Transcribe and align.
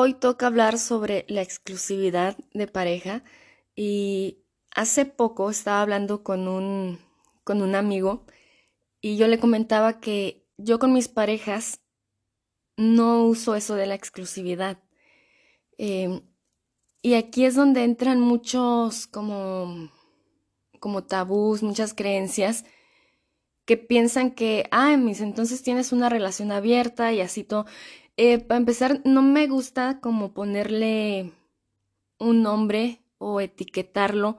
Hoy 0.00 0.14
toca 0.14 0.46
hablar 0.46 0.78
sobre 0.78 1.24
la 1.26 1.42
exclusividad 1.42 2.36
de 2.54 2.68
pareja 2.68 3.24
y 3.74 4.44
hace 4.72 5.06
poco 5.06 5.50
estaba 5.50 5.82
hablando 5.82 6.22
con 6.22 6.46
un, 6.46 7.00
con 7.42 7.62
un 7.62 7.74
amigo 7.74 8.24
y 9.00 9.16
yo 9.16 9.26
le 9.26 9.40
comentaba 9.40 9.98
que 9.98 10.46
yo 10.56 10.78
con 10.78 10.92
mis 10.92 11.08
parejas 11.08 11.80
no 12.76 13.24
uso 13.24 13.56
eso 13.56 13.74
de 13.74 13.86
la 13.86 13.96
exclusividad. 13.96 14.78
Em, 15.78 16.22
y 17.02 17.14
aquí 17.14 17.44
es 17.44 17.56
donde 17.56 17.82
entran 17.82 18.20
muchos 18.20 19.08
como, 19.08 19.90
como 20.78 21.02
tabús, 21.02 21.64
muchas 21.64 21.92
creencias 21.92 22.64
que 23.64 23.76
piensan 23.76 24.30
que, 24.30 24.68
ah, 24.70 24.96
mis, 24.96 25.20
entonces 25.20 25.64
tienes 25.64 25.90
una 25.90 26.08
relación 26.08 26.52
abierta 26.52 27.12
y 27.12 27.20
así 27.20 27.42
todo. 27.42 27.66
Eh, 28.20 28.40
para 28.40 28.58
empezar, 28.58 29.00
no 29.04 29.22
me 29.22 29.46
gusta 29.46 30.00
como 30.00 30.34
ponerle 30.34 31.30
un 32.18 32.42
nombre 32.42 33.00
o 33.18 33.40
etiquetarlo, 33.40 34.38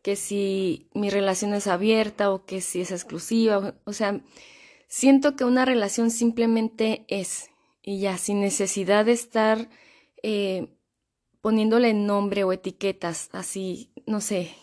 que 0.00 0.16
si 0.16 0.88
mi 0.94 1.10
relación 1.10 1.52
es 1.52 1.66
abierta 1.66 2.32
o 2.32 2.46
que 2.46 2.62
si 2.62 2.80
es 2.80 2.90
exclusiva. 2.90 3.74
O 3.84 3.92
sea, 3.92 4.22
siento 4.86 5.36
que 5.36 5.44
una 5.44 5.66
relación 5.66 6.10
simplemente 6.10 7.04
es 7.08 7.50
y 7.82 8.00
ya, 8.00 8.16
sin 8.16 8.40
necesidad 8.40 9.04
de 9.04 9.12
estar 9.12 9.68
eh, 10.22 10.68
poniéndole 11.42 11.92
nombre 11.92 12.44
o 12.44 12.52
etiquetas, 12.54 13.28
así, 13.32 13.92
no 14.06 14.22
sé. 14.22 14.54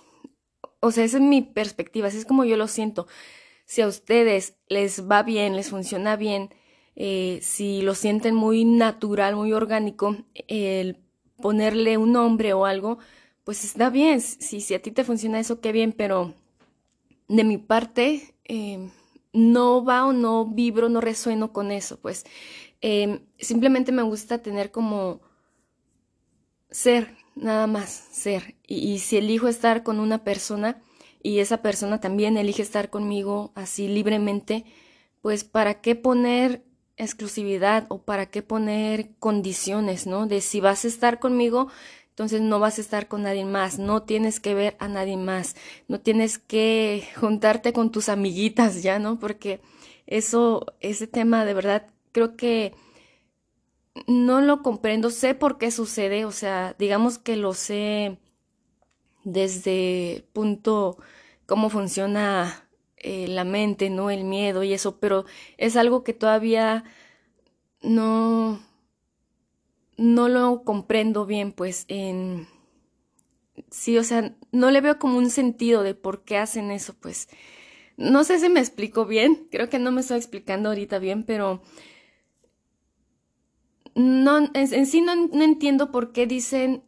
O 0.79 0.89
sea, 0.89 1.03
esa 1.03 1.17
es 1.17 1.23
mi 1.23 1.43
perspectiva, 1.43 2.07
así 2.07 2.17
es 2.17 2.25
como 2.25 2.45
yo 2.45 2.57
lo 2.57 2.67
siento. 2.67 3.05
Si 3.65 3.81
a 3.81 3.87
ustedes 3.87 4.57
les 4.67 5.07
va 5.07 5.21
bien, 5.21 5.55
les 5.55 5.69
funciona 5.69 6.15
bien, 6.15 6.49
eh, 6.95 7.39
si 7.41 7.81
lo 7.81 7.95
sienten 7.95 8.35
muy 8.35 8.65
natural, 8.65 9.35
muy 9.35 9.53
orgánico, 9.53 10.15
el 10.47 10.97
ponerle 11.41 11.97
un 11.97 12.13
nombre 12.13 12.53
o 12.53 12.65
algo, 12.65 12.97
pues 13.43 13.63
está 13.63 13.89
bien. 13.89 14.21
Si, 14.21 14.61
si 14.61 14.73
a 14.73 14.81
ti 14.81 14.91
te 14.91 15.03
funciona 15.03 15.39
eso, 15.39 15.59
qué 15.61 15.71
bien, 15.71 15.91
pero 15.91 16.33
de 17.27 17.43
mi 17.43 17.57
parte 17.57 18.35
em, 18.45 18.91
no 19.33 19.83
va 19.83 20.05
o 20.05 20.13
no 20.13 20.45
vibro, 20.45 20.89
no 20.89 21.01
resueno 21.01 21.51
con 21.51 21.71
eso, 21.71 21.99
pues 21.99 22.25
em, 22.81 23.19
simplemente 23.37 23.91
me 23.91 24.03
gusta 24.03 24.39
tener 24.39 24.71
como 24.71 25.21
ser, 26.69 27.15
nada 27.35 27.67
más, 27.67 27.89
ser. 28.11 28.55
y 28.67 28.99
si 28.99 29.17
elijo 29.17 29.47
estar 29.47 29.83
con 29.83 29.99
una 29.99 30.23
persona 30.23 30.81
y 31.21 31.39
esa 31.39 31.61
persona 31.61 31.99
también 31.99 32.37
elige 32.37 32.61
estar 32.61 32.89
conmigo 32.89 33.51
así 33.55 33.87
libremente, 33.87 34.65
pues 35.21 35.43
para 35.43 35.81
qué 35.81 35.95
poner 35.95 36.63
exclusividad 36.97 37.85
o 37.89 38.01
para 38.01 38.27
qué 38.27 38.41
poner 38.41 39.09
condiciones, 39.19 40.07
¿no? 40.07 40.27
De 40.27 40.41
si 40.41 40.61
vas 40.61 40.85
a 40.85 40.87
estar 40.87 41.19
conmigo, 41.19 41.69
entonces 42.09 42.41
no 42.41 42.59
vas 42.59 42.77
a 42.77 42.81
estar 42.81 43.07
con 43.07 43.23
nadie 43.23 43.45
más, 43.45 43.77
no 43.77 44.03
tienes 44.03 44.39
que 44.39 44.53
ver 44.53 44.77
a 44.79 44.87
nadie 44.87 45.17
más, 45.17 45.55
no 45.87 45.99
tienes 45.99 46.37
que 46.37 47.07
juntarte 47.17 47.73
con 47.73 47.91
tus 47.91 48.09
amiguitas 48.09 48.83
ya, 48.83 48.99
¿no? 48.99 49.19
Porque 49.19 49.59
eso, 50.07 50.65
ese 50.79 51.07
tema 51.07 51.45
de 51.45 51.53
verdad, 51.53 51.87
creo 52.11 52.37
que 52.37 52.73
no 54.07 54.41
lo 54.41 54.61
comprendo, 54.61 55.09
sé 55.09 55.35
por 55.35 55.57
qué 55.57 55.71
sucede, 55.71 56.25
o 56.25 56.31
sea, 56.31 56.75
digamos 56.79 57.17
que 57.17 57.35
lo 57.35 57.53
sé 57.53 58.17
desde 59.23 60.25
punto 60.33 60.97
cómo 61.45 61.69
funciona 61.69 62.64
eh, 63.05 63.27
la 63.27 63.43
mente, 63.43 63.91
¿no? 63.91 64.09
El 64.09 64.23
miedo 64.23 64.63
y 64.63 64.73
eso, 64.73 64.99
pero 64.99 65.25
es 65.57 65.75
algo 65.77 66.03
que 66.03 66.13
todavía 66.13 66.83
no, 67.83 68.59
no 69.97 70.27
lo 70.27 70.63
comprendo 70.63 71.27
bien, 71.27 71.51
pues 71.51 71.85
en... 71.87 72.47
Sí, 73.69 73.97
o 73.99 74.03
sea, 74.03 74.35
no 74.51 74.71
le 74.71 74.81
veo 74.81 74.97
como 74.97 75.19
un 75.19 75.29
sentido 75.29 75.83
de 75.83 75.93
por 75.93 76.23
qué 76.23 76.37
hacen 76.37 76.71
eso, 76.71 76.95
pues. 76.99 77.29
No 77.95 78.23
sé 78.23 78.39
si 78.39 78.49
me 78.49 78.59
explico 78.59 79.05
bien, 79.05 79.47
creo 79.51 79.69
que 79.69 79.77
no 79.77 79.91
me 79.91 80.01
estoy 80.01 80.17
explicando 80.17 80.69
ahorita 80.69 80.97
bien, 80.97 81.23
pero 81.25 81.61
no, 83.93 84.49
en, 84.51 84.87
sí 84.87 85.01
no, 85.01 85.15
no, 85.15 85.43
entiendo 85.43 85.91
por 85.91 86.11
qué 86.11 86.25
dicen, 86.25 86.83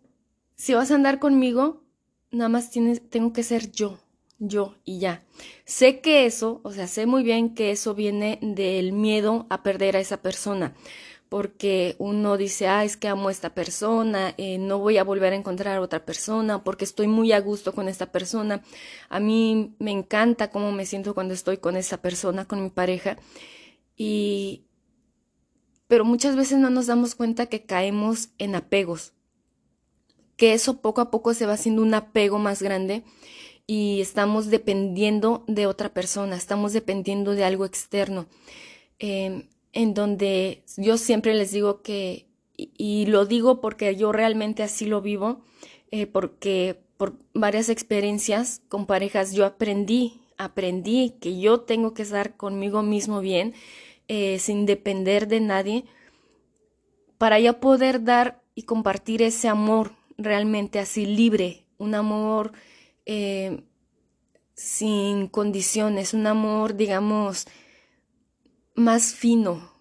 si 0.55 0.73
vas 0.73 0.89
a 0.89 0.95
andar 0.95 1.19
conmigo, 1.19 1.83
nada 2.31 2.49
más 2.49 2.71
tienes, 2.71 3.07
tengo 3.07 3.33
que 3.33 3.43
ser 3.43 3.71
yo 3.71 3.99
yo 4.39 4.75
y 4.83 4.99
ya. 4.99 5.23
Sé 5.65 5.99
que 5.99 6.25
eso, 6.25 6.61
o 6.63 6.71
sea, 6.71 6.87
sé 6.87 7.05
muy 7.05 7.23
bien 7.23 7.53
que 7.53 7.71
eso 7.71 7.95
viene 7.95 8.39
del 8.41 8.91
miedo 8.91 9.47
a 9.49 9.63
perder 9.63 9.95
a 9.97 9.99
esa 9.99 10.21
persona, 10.21 10.75
porque 11.29 11.95
uno 11.99 12.37
dice, 12.37 12.67
ah, 12.67 12.85
es 12.85 12.97
que 12.97 13.07
amo 13.07 13.27
a 13.27 13.31
esta 13.31 13.53
persona, 13.53 14.33
eh, 14.37 14.57
no 14.57 14.79
voy 14.79 14.97
a 14.97 15.03
volver 15.03 15.33
a 15.33 15.35
encontrar 15.35 15.77
a 15.77 15.81
otra 15.81 16.05
persona, 16.05 16.63
porque 16.63 16.85
estoy 16.85 17.07
muy 17.07 17.31
a 17.31 17.39
gusto 17.39 17.73
con 17.73 17.89
esta 17.89 18.11
persona, 18.11 18.63
a 19.09 19.19
mí 19.19 19.75
me 19.79 19.91
encanta 19.91 20.51
cómo 20.51 20.71
me 20.71 20.85
siento 20.85 21.13
cuando 21.13 21.33
estoy 21.33 21.57
con 21.57 21.75
esa 21.75 22.01
persona, 22.01 22.45
con 22.45 22.63
mi 22.63 22.69
pareja, 22.69 23.17
y... 23.95 24.63
Pero 25.87 26.03
muchas 26.03 26.35
veces 26.35 26.57
no 26.57 26.69
nos 26.69 26.87
damos 26.87 27.15
cuenta 27.15 27.45
que 27.45 27.65
caemos 27.65 28.27
en 28.39 28.55
apegos, 28.55 29.13
que 30.35 30.51
eso 30.51 30.81
poco 30.81 30.99
a 30.99 31.09
poco 31.09 31.33
se 31.33 31.45
va 31.45 31.53
haciendo 31.53 31.81
un 31.81 31.93
apego 31.93 32.39
más 32.39 32.61
grande 32.61 33.05
y 33.67 33.99
estamos 33.99 34.49
dependiendo 34.49 35.43
de 35.47 35.67
otra 35.67 35.89
persona, 35.89 36.37
estamos 36.37 36.71
dependiendo 36.71 37.33
de 37.33 37.43
algo 37.43 37.65
externo, 37.65 38.27
em, 38.97 39.43
en 39.73 39.93
donde 39.93 40.63
yo 40.77 40.97
siempre 40.97 41.33
les 41.33 41.51
digo 41.51 41.81
que, 41.81 42.27
y, 42.55 43.05
lo 43.07 43.25
digo 43.25 43.61
porque 43.61 43.95
yo 43.95 44.11
realmente 44.11 44.63
así 44.63 44.85
lo 44.85 45.01
vivo, 45.01 45.41
eh, 45.91 46.07
porque 46.07 46.79
por 46.97 47.13
varias 47.33 47.69
experiencias 47.69 48.61
con 48.69 48.87
parejas 48.87 49.33
yo 49.33 49.45
aprendí, 49.45 50.21
aprendí 50.37 51.15
que 51.21 51.39
yo 51.39 51.59
tengo 51.61 51.93
que 51.93 52.03
estar 52.03 52.35
conmigo 52.37 52.81
mismo 52.81 53.19
bien, 53.21 53.53
eh, 54.07 54.39
sin 54.39 54.65
depender 54.65 55.27
de 55.27 55.41
nadie, 55.41 55.85
para 57.17 57.39
ya 57.39 57.59
poder 57.59 58.03
dar 58.03 58.41
y 58.55 58.63
compartir 58.63 59.21
ese 59.21 59.47
amor 59.49 59.91
realmente 60.17 60.79
así 60.79 61.05
libre, 61.05 61.65
un 61.77 61.93
amor 61.95 62.53
eh, 63.09 63.63
sin 64.53 65.27
condiciones, 65.27 66.13
un 66.13 66.27
amor, 66.27 66.75
digamos, 66.75 67.47
más 68.75 69.13
fino, 69.13 69.71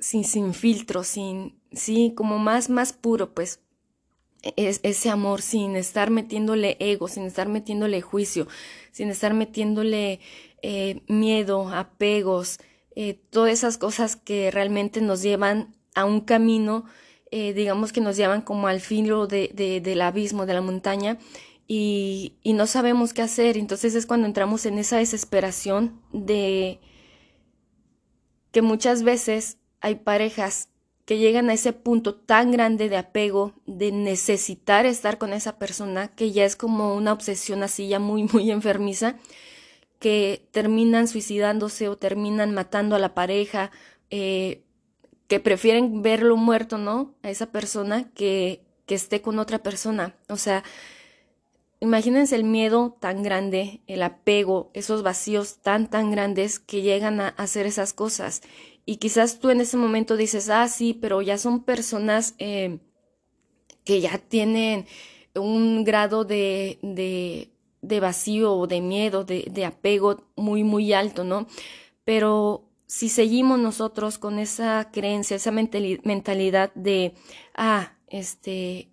sin, 0.00 0.24
sin 0.24 0.52
filtro, 0.52 1.04
sin, 1.04 1.60
sí, 1.70 2.12
como 2.16 2.40
más, 2.40 2.68
más 2.68 2.92
puro, 2.92 3.32
pues, 3.32 3.60
es, 4.56 4.80
ese 4.82 5.08
amor 5.08 5.40
sin 5.40 5.76
estar 5.76 6.10
metiéndole 6.10 6.76
ego, 6.80 7.06
sin 7.06 7.22
estar 7.22 7.48
metiéndole 7.48 8.00
juicio, 8.00 8.48
sin 8.90 9.08
estar 9.08 9.34
metiéndole 9.34 10.18
eh, 10.62 11.02
miedo, 11.06 11.68
apegos, 11.68 12.58
eh, 12.96 13.20
todas 13.30 13.52
esas 13.52 13.78
cosas 13.78 14.16
que 14.16 14.50
realmente 14.50 15.00
nos 15.00 15.22
llevan 15.22 15.76
a 15.94 16.04
un 16.04 16.20
camino, 16.22 16.86
digamos 17.30 17.94
que 17.94 18.02
nos 18.02 18.18
llevan 18.18 18.42
como 18.42 18.66
al 18.66 18.80
filo 18.80 19.26
de, 19.26 19.80
del 19.82 20.02
abismo, 20.02 20.44
de 20.44 20.52
la 20.52 20.60
montaña, 20.60 21.18
y, 21.74 22.52
no 22.52 22.66
sabemos 22.66 23.14
qué 23.14 23.22
hacer. 23.22 23.56
Entonces 23.56 23.94
es 23.94 24.04
cuando 24.04 24.26
entramos 24.26 24.66
en 24.66 24.78
esa 24.78 24.98
desesperación 24.98 26.00
de 26.12 26.80
que 28.50 28.60
muchas 28.60 29.02
veces 29.02 29.56
hay 29.80 29.94
parejas 29.94 30.68
que 31.06 31.16
llegan 31.16 31.48
a 31.48 31.54
ese 31.54 31.72
punto 31.72 32.14
tan 32.14 32.50
grande 32.50 32.90
de 32.90 32.98
apego, 32.98 33.54
de 33.66 33.90
necesitar 33.90 34.84
estar 34.84 35.16
con 35.16 35.32
esa 35.32 35.58
persona, 35.58 36.08
que 36.08 36.30
ya 36.30 36.44
es 36.44 36.56
como 36.56 36.94
una 36.94 37.12
obsesión 37.14 37.62
así 37.62 37.88
ya 37.88 37.98
muy, 37.98 38.24
muy 38.32 38.50
enfermiza, 38.50 39.16
que 39.98 40.46
terminan 40.50 41.08
suicidándose 41.08 41.88
o 41.88 41.96
terminan 41.96 42.52
matando 42.52 42.96
a 42.96 42.98
la 42.98 43.14
pareja, 43.14 43.70
eh, 44.10 44.62
que 45.26 45.40
prefieren 45.40 46.02
verlo 46.02 46.36
muerto, 46.36 46.76
¿no? 46.76 47.14
A 47.22 47.30
esa 47.30 47.46
persona 47.46 48.10
que, 48.12 48.62
que 48.84 48.94
esté 48.94 49.22
con 49.22 49.38
otra 49.38 49.62
persona. 49.62 50.14
O 50.28 50.36
sea, 50.36 50.62
Imagínense 51.82 52.36
el 52.36 52.44
miedo 52.44 52.96
tan 53.00 53.24
grande, 53.24 53.80
el 53.88 54.04
apego, 54.04 54.70
esos 54.72 55.02
vacíos 55.02 55.56
tan, 55.62 55.90
tan 55.90 56.12
grandes 56.12 56.60
que 56.60 56.80
llegan 56.80 57.20
a 57.20 57.30
hacer 57.30 57.66
esas 57.66 57.92
cosas. 57.92 58.42
Y 58.86 58.98
quizás 58.98 59.40
tú 59.40 59.50
en 59.50 59.60
ese 59.60 59.76
momento 59.76 60.16
dices, 60.16 60.48
ah, 60.48 60.68
sí, 60.68 60.94
pero 60.94 61.22
ya 61.22 61.38
son 61.38 61.64
personas 61.64 62.36
eh, 62.38 62.78
que 63.82 64.00
ya 64.00 64.18
tienen 64.18 64.86
un 65.34 65.82
grado 65.82 66.24
de, 66.24 66.78
de, 66.82 67.50
de 67.80 67.98
vacío 67.98 68.52
o 68.54 68.68
de 68.68 68.80
miedo, 68.80 69.24
de, 69.24 69.48
de 69.50 69.64
apego 69.64 70.28
muy, 70.36 70.62
muy 70.62 70.92
alto, 70.92 71.24
¿no? 71.24 71.48
Pero 72.04 72.70
si 72.86 73.08
seguimos 73.08 73.58
nosotros 73.58 74.18
con 74.18 74.38
esa 74.38 74.88
creencia, 74.92 75.34
esa 75.34 75.50
mentalidad 75.50 76.72
de, 76.76 77.14
ah, 77.56 77.96
este, 78.06 78.91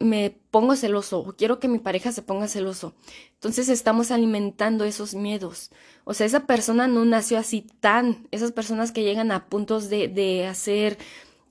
me 0.00 0.36
pongo 0.50 0.76
celoso 0.76 1.20
o 1.20 1.36
quiero 1.36 1.58
que 1.60 1.68
mi 1.68 1.78
pareja 1.78 2.12
se 2.12 2.22
ponga 2.22 2.48
celoso. 2.48 2.94
Entonces 3.34 3.68
estamos 3.68 4.10
alimentando 4.10 4.84
esos 4.84 5.14
miedos. 5.14 5.70
O 6.04 6.14
sea, 6.14 6.26
esa 6.26 6.46
persona 6.46 6.88
no 6.88 7.04
nació 7.04 7.38
así 7.38 7.66
tan, 7.80 8.26
esas 8.30 8.52
personas 8.52 8.92
que 8.92 9.02
llegan 9.02 9.32
a 9.32 9.46
puntos 9.46 9.90
de, 9.90 10.08
de 10.08 10.46
hacer, 10.46 10.98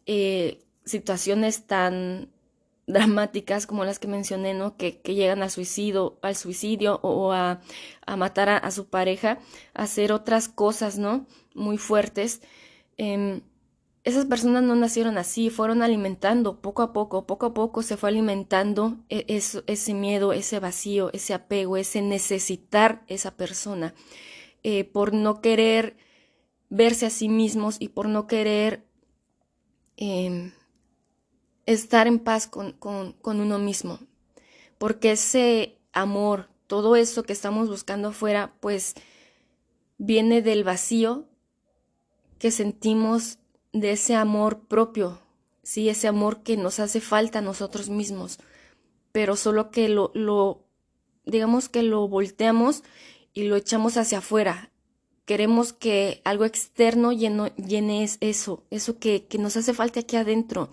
eh, 0.05 0.63
situaciones 0.85 1.67
tan 1.67 2.29
dramáticas 2.87 3.67
como 3.67 3.83
las 3.83 3.99
que 3.99 4.07
mencioné, 4.07 4.53
¿no? 4.53 4.77
Que, 4.77 5.01
llegan 5.03 5.43
al 5.43 5.51
suicidio, 5.51 6.17
al 6.21 6.35
suicidio 6.35 6.99
o 7.03 7.33
a, 7.33 7.59
matar 8.17 8.49
a, 8.49 8.71
su 8.71 8.87
pareja, 8.87 9.39
a 9.73 9.83
hacer 9.83 10.13
otras 10.13 10.47
cosas, 10.47 10.97
¿no? 10.97 11.27
Muy 11.53 11.77
fuertes. 11.77 12.41
Em, 12.97 13.41
esas 14.07 14.23
personas 14.23 14.63
no 14.63 14.73
nacieron 14.73 15.17
así, 15.17 15.49
fueron 15.49 15.81
alimentando 15.81 16.61
poco 16.61 16.81
a 16.81 16.93
poco, 16.93 17.27
poco 17.27 17.47
a 17.47 17.53
poco 17.53 17.83
se 17.83 17.97
fue 17.97 18.07
alimentando 18.07 18.95
e, 19.09 19.25
ese 19.27 19.93
miedo, 19.93 20.31
ese 20.31 20.61
vacío, 20.61 21.11
ese 21.11 21.33
apego, 21.33 21.75
ese 21.75 22.01
necesitar 22.01 23.03
esa 23.07 23.35
persona, 23.35 23.93
eh, 24.63 24.85
por 24.85 25.13
no 25.13 25.41
querer 25.41 25.97
verse 26.69 27.05
a 27.05 27.09
sí 27.09 27.27
mismos 27.27 27.75
y 27.81 27.89
por 27.89 28.07
no 28.07 28.27
querer 28.27 28.85
em, 29.97 30.53
estar 31.65 32.07
en 32.07 32.19
paz 32.19 32.47
con, 32.47 32.71
con, 32.71 33.41
uno 33.41 33.59
mismo. 33.59 33.99
Porque 34.77 35.11
ese 35.11 35.79
amor, 35.91 36.47
todo 36.67 36.95
eso 36.95 37.23
que 37.23 37.33
estamos 37.33 37.67
buscando 37.67 38.07
afuera, 38.07 38.53
pues 38.61 38.93
viene 39.97 40.41
del 40.41 40.63
vacío 40.63 41.27
que 42.39 42.51
sentimos 42.51 43.39
de 43.79 43.91
ese 43.91 44.15
amor 44.15 44.67
propio, 44.67 45.19
sí, 45.63 45.89
ese 45.89 46.07
amor 46.07 46.43
que 46.43 46.57
nos 46.57 46.79
hace 46.79 47.01
falta 47.01 47.39
a 47.39 47.41
nosotros 47.41 47.89
mismos, 47.89 48.39
pero 49.11 49.35
solo 49.35 49.71
que 49.71 49.89
lo, 49.89 50.65
digamos 51.25 51.69
que 51.69 51.83
lo 51.83 52.07
volteamos 52.07 52.83
y 53.33 53.43
lo 53.43 53.55
echamos 53.55 53.97
hacia 53.97 54.19
afuera. 54.19 54.71
Queremos 55.25 55.73
que 55.73 56.21
algo 56.23 56.45
externo 56.45 57.11
lleno, 57.11 57.47
llene 57.57 58.07
eso, 58.21 58.63
eso 58.69 58.97
que, 58.97 59.25
que 59.25 59.37
nos 59.37 59.57
hace 59.57 59.73
falta 59.73 59.99
aquí 59.99 60.15
adentro 60.15 60.69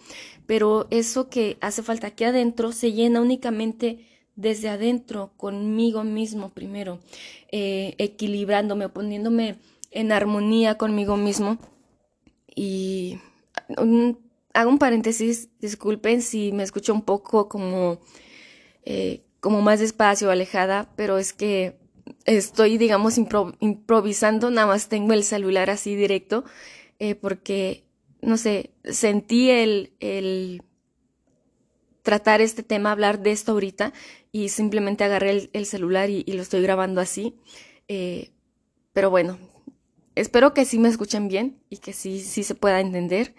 pero 0.47 0.87
eso 0.91 1.29
que 1.29 1.56
hace 1.61 1.83
falta 1.83 2.09
aquí 2.09 2.25
adentro 2.25 2.73
se 2.73 2.93
llena 2.93 3.21
únicamente 3.21 4.06
desde 4.37 4.69
adentro, 4.69 5.33
conmigo 5.37 6.05
mismo 6.05 6.51
primero, 6.51 6.99
eh, 7.53 7.95
equilibrándome, 7.99 8.89
poniéndome 8.89 9.56
en 9.91 10.12
armonía 10.12 10.77
conmigo 10.77 11.17
mismo. 11.17 11.59
Y 12.55 13.19
hago 14.53 14.71
un 14.71 14.79
paréntesis, 14.79 15.49
disculpen 15.61 16.23
si 16.23 16.53
me 16.53 16.62
escucho 16.62 16.95
un 16.95 17.03
poco 17.03 17.49
como, 17.49 18.01
eh, 18.85 19.25
como 19.41 19.61
más 19.62 19.81
despacio, 19.81 20.31
alejada, 20.31 20.91
pero 20.97 21.19
es 21.19 21.33
que 21.33 21.79
estoy, 22.25 22.79
digamos, 22.79 23.19
improvisando, 23.19 24.51
nada 24.51 24.67
más 24.67 24.89
tengo 24.89 25.12
el 25.12 25.25
celular 25.25 25.71
así 25.71 25.97
directo, 25.97 26.45
eh, 26.99 27.15
porque 27.15 27.85
no 28.21 28.37
sé, 28.37 28.71
sentí 28.85 29.51
el, 29.51 29.93
el 30.01 30.62
tratar 32.03 32.41
este 32.41 32.62
tema, 32.62 32.93
hablar 32.93 33.21
de 33.21 33.33
esto 33.33 33.53
ahorita 33.53 33.93
y 34.33 34.49
simplemente 34.51 35.05
agarré 35.05 35.49
el, 35.53 35.67
celular 35.67 36.11
y, 36.11 36.25
lo 36.25 36.43
estoy 36.43 36.62
grabando 36.62 37.01
así. 37.01 37.37
Eh, 37.89 38.31
pero 38.93 39.11
bueno, 39.11 39.39
espero 40.14 40.55
que 40.55 40.64
sí 40.64 40.78
me 40.78 40.88
escuchen 40.88 41.28
bien 41.28 41.62
y 41.70 41.78
que 41.78 41.93
sí, 41.93 42.20
sí 42.20 42.44
se 42.44 42.55
pueda 42.55 42.81
entender. 42.81 43.34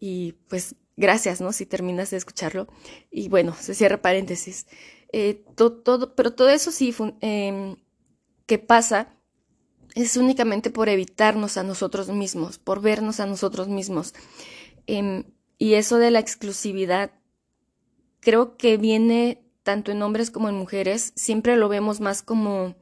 Y 0.00 0.32
pues 0.48 0.76
gracias, 0.96 1.40
¿no? 1.40 1.52
Si 1.52 1.66
terminas 1.66 2.10
de 2.10 2.16
escucharlo. 2.16 2.68
Y 3.10 3.28
bueno, 3.28 3.54
se 3.58 3.74
cierra 3.74 4.02
paréntesis. 4.02 4.66
Eh, 5.12 5.44
todo, 5.54 6.14
pero 6.14 6.32
todo 6.32 6.50
eso 6.50 6.72
sí 6.72 6.94
eh, 7.20 7.76
que 8.46 8.58
pasa 8.58 9.14
es 9.94 10.16
únicamente 10.16 10.70
por 10.70 10.88
evitarnos 10.88 11.56
a 11.56 11.62
nosotros 11.62 12.08
mismos, 12.08 12.58
por 12.58 12.80
vernos 12.80 13.20
a 13.20 13.26
nosotros 13.26 13.68
mismos. 13.68 14.12
Em, 14.86 15.24
y 15.56 15.74
eso 15.74 15.98
de 15.98 16.10
la 16.10 16.18
exclusividad, 16.18 17.12
creo 18.20 18.56
que 18.56 18.76
viene 18.76 19.44
tanto 19.62 19.92
en 19.92 20.02
hombres 20.02 20.30
como 20.30 20.48
en 20.48 20.56
mujeres, 20.56 21.12
siempre 21.16 21.56
lo 21.56 21.68
vemos 21.68 22.00
más 22.00 22.22
como 22.22 22.74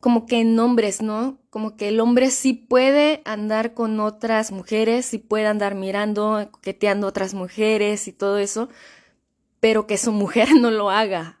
como 0.00 0.26
que 0.26 0.40
en 0.40 0.58
hombres, 0.58 1.02
¿no? 1.02 1.38
Como 1.50 1.76
que 1.76 1.88
el 1.88 2.00
hombre 2.00 2.30
sí 2.30 2.54
puede 2.54 3.22
andar 3.24 3.74
con 3.74 3.98
otras 4.00 4.52
mujeres, 4.52 5.06
sí 5.06 5.18
puede 5.18 5.46
andar 5.46 5.74
mirando, 5.74 6.48
coqueteando 6.52 7.06
otras 7.06 7.34
mujeres 7.34 8.06
y 8.06 8.12
todo 8.12 8.38
eso, 8.38 8.68
pero 9.60 9.86
que 9.86 9.98
su 9.98 10.12
mujer 10.12 10.54
no 10.54 10.70
lo 10.70 10.90
haga. 10.90 11.38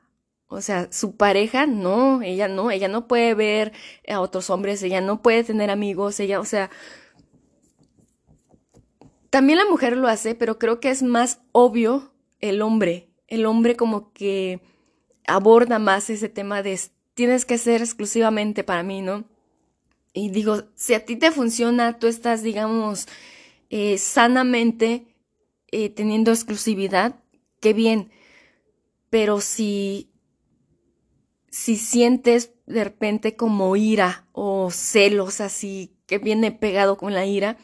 O 0.50 0.62
sea, 0.62 0.90
su 0.90 1.16
pareja 1.16 1.66
no, 1.66 2.22
ella 2.22 2.48
no, 2.48 2.70
ella 2.70 2.88
no 2.88 3.06
puede 3.06 3.34
ver 3.34 3.72
a 4.08 4.20
otros 4.20 4.48
hombres, 4.48 4.82
ella 4.82 5.02
no 5.02 5.20
puede 5.20 5.44
tener 5.44 5.70
amigos, 5.70 6.18
ella, 6.20 6.40
o 6.40 6.44
sea, 6.46 6.70
también 9.30 9.58
la 9.58 9.66
mujer 9.66 9.96
lo 9.96 10.08
hace, 10.08 10.34
pero 10.34 10.58
creo 10.58 10.80
que 10.80 10.88
es 10.88 11.02
más 11.02 11.40
obvio 11.52 12.12
el 12.40 12.62
hombre. 12.62 13.10
El 13.26 13.44
hombre 13.44 13.76
como 13.76 14.10
que 14.14 14.60
aborda 15.26 15.78
más 15.78 16.08
ese 16.08 16.30
tema 16.30 16.62
de 16.62 16.72
tienes 17.18 17.44
que 17.44 17.58
ser 17.58 17.82
exclusivamente 17.82 18.62
para 18.62 18.84
mí, 18.84 19.02
¿no? 19.02 19.24
Y 20.12 20.30
digo, 20.30 20.62
si 20.76 20.94
a 20.94 21.04
ti 21.04 21.16
te 21.16 21.32
funciona, 21.32 21.98
tú 21.98 22.06
estás, 22.06 22.44
digamos, 22.44 23.08
eh, 23.70 23.98
sanamente 23.98 25.16
eh, 25.72 25.90
teniendo 25.90 26.30
exclusividad, 26.30 27.16
qué 27.58 27.72
bien. 27.72 28.12
Pero 29.10 29.40
si 29.40 30.12
si 31.50 31.74
sientes 31.74 32.52
de 32.66 32.84
repente 32.84 33.34
como 33.34 33.74
ira 33.74 34.28
o 34.30 34.70
celos 34.70 35.40
así 35.40 35.96
que 36.06 36.18
viene 36.18 36.52
pegado 36.52 36.96
con 36.96 37.14
la 37.14 37.26
ira, 37.26 37.56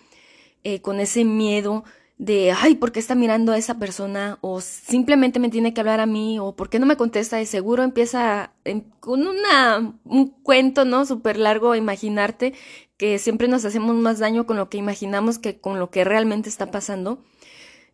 eh, 0.65 0.81
con 0.81 0.99
ese 0.99 1.25
miedo 1.25 1.85
de, 2.17 2.53
ay, 2.53 2.77
¿por 2.77 2.93
qué 2.93 3.01
está 3.01 3.15
mirando 3.15 3.53
a 3.53 3.59
esa 3.59 3.79
persona? 3.79 4.39
O 4.41 4.61
simplemente 4.61 5.41
me 5.41 5.51
tiene 5.51 5.75
que 5.75 5.81
hablar 5.81 6.01
a 6.01 6.07
mí, 6.07 6.39
o 6.39 6.55
¿por 6.55 6.71
qué 6.71 6.79
no 6.79 6.87
me 6.87 6.97
contesta? 6.97 7.37
De 7.37 7.47
seguro 7.47 7.83
empieza 7.83 8.53
con 9.01 9.27
una, 9.27 9.99
un 10.05 10.29
cuento, 10.29 10.85
¿no? 10.85 11.07
Súper 11.07 11.39
largo 11.39 11.75
imaginarte 11.75 12.55
que 12.97 13.19
siempre 13.19 13.49
nos 13.49 13.65
hacemos 13.65 13.97
más 13.97 14.19
daño 14.19 14.47
con 14.47 14.57
lo 14.57 14.69
que 14.69 14.79
imaginamos 14.79 15.39
que 15.39 15.59
con 15.59 15.79
lo 15.79 15.91
que 15.91 16.05
realmente 16.05 16.49
está 16.49 16.71
pasando. 16.71 17.23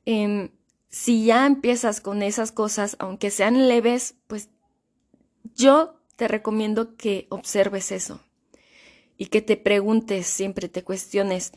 Em, 0.05 0.51
si 0.89 1.25
ya 1.25 1.47
empiezas 1.47 2.01
con 2.01 2.23
esas 2.23 2.53
cosas, 2.53 2.97
aunque 2.99 3.31
sean 3.31 3.69
leves, 3.69 4.17
pues 4.27 4.51
yo 5.55 5.97
te 6.17 6.29
recomiendo 6.29 6.97
que 6.97 7.27
observes 7.31 7.93
eso 7.93 8.21
y 9.17 9.27
que 9.27 9.43
te 9.43 9.57
preguntes 9.57 10.27
siempre, 10.27 10.69
te 10.69 10.83
cuestiones, 10.83 11.53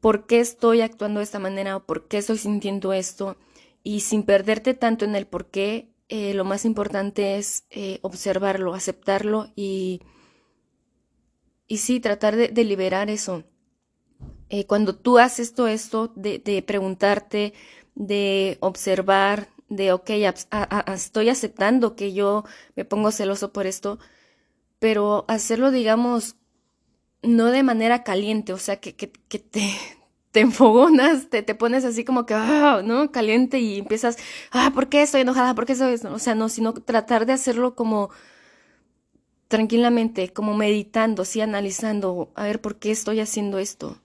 ¿por 0.00 0.26
qué 0.26 0.40
estoy 0.40 0.80
actuando 0.80 1.20
de 1.20 1.24
esta 1.24 1.38
manera 1.38 1.76
o 1.76 1.84
por 1.84 2.08
qué 2.08 2.18
estoy 2.18 2.38
sintiendo 2.38 2.92
esto? 2.92 3.36
Y 3.82 4.00
sin 4.00 4.22
perderte 4.24 4.74
tanto 4.74 5.04
en 5.04 5.14
el 5.16 5.26
por 5.26 5.46
qué, 5.46 5.88
eh, 6.08 6.34
lo 6.34 6.44
más 6.44 6.64
importante 6.64 7.36
es 7.36 7.64
eh, 7.70 7.98
observarlo, 8.02 8.74
aceptarlo 8.74 9.48
y, 9.56 10.00
y 11.66 11.78
sí, 11.78 12.00
tratar 12.00 12.36
de, 12.36 12.64
liberar 12.64 13.10
eso. 13.10 13.44
Eh, 14.48 14.66
cuando 14.66 14.94
tú 14.96 15.18
haces 15.18 15.54
todo 15.54 15.68
esto 15.68 16.12
de, 16.16 16.38
de 16.38 16.62
preguntarte, 16.62 17.52
de 17.94 18.56
observar, 18.60 19.48
de, 19.68 19.92
ok, 19.92 20.10
estoy 20.94 21.28
aceptando 21.28 21.94
que 21.94 22.12
yo 22.14 22.44
me 22.74 22.84
pongo 22.84 23.10
celoso 23.12 23.52
por 23.52 23.66
esto, 23.66 23.98
pero 24.78 25.24
hacerlo, 25.28 25.70
digamos, 25.70 26.36
no 27.22 27.46
de 27.46 27.62
manera 27.62 28.04
caliente, 28.04 28.52
o 28.52 28.58
sea, 28.58 28.76
que, 28.80 28.94
que, 28.96 29.12
que 29.28 29.38
te, 29.38 29.72
te 30.32 30.40
enfogonas, 30.40 31.30
te, 31.30 31.42
te 31.42 31.54
pones 31.54 31.84
así 31.84 32.04
como 32.04 32.26
que, 32.26 32.34
ah, 32.34 32.82
¿no? 32.84 33.10
Caliente 33.12 33.58
y 33.60 33.78
empiezas, 33.78 34.16
ah, 34.52 34.70
¿por 34.74 34.88
qué 34.88 35.02
estoy 35.02 35.22
enojada? 35.22 35.54
¿Por 35.54 35.66
qué 35.66 35.72
estoy? 35.72 35.94
O 35.94 36.18
sea, 36.18 36.34
no, 36.34 36.48
sino 36.48 36.74
tratar 36.74 37.26
de 37.26 37.32
hacerlo 37.34 37.74
como 37.74 38.10
tranquilamente, 39.48 40.32
como 40.32 40.54
meditando, 40.54 41.24
sí, 41.24 41.40
analizando, 41.40 42.30
a 42.34 42.44
ver, 42.44 42.60
¿por 42.60 42.76
qué 42.78 42.90
estoy 42.90 43.20
haciendo 43.20 43.58
esto? 43.58 44.00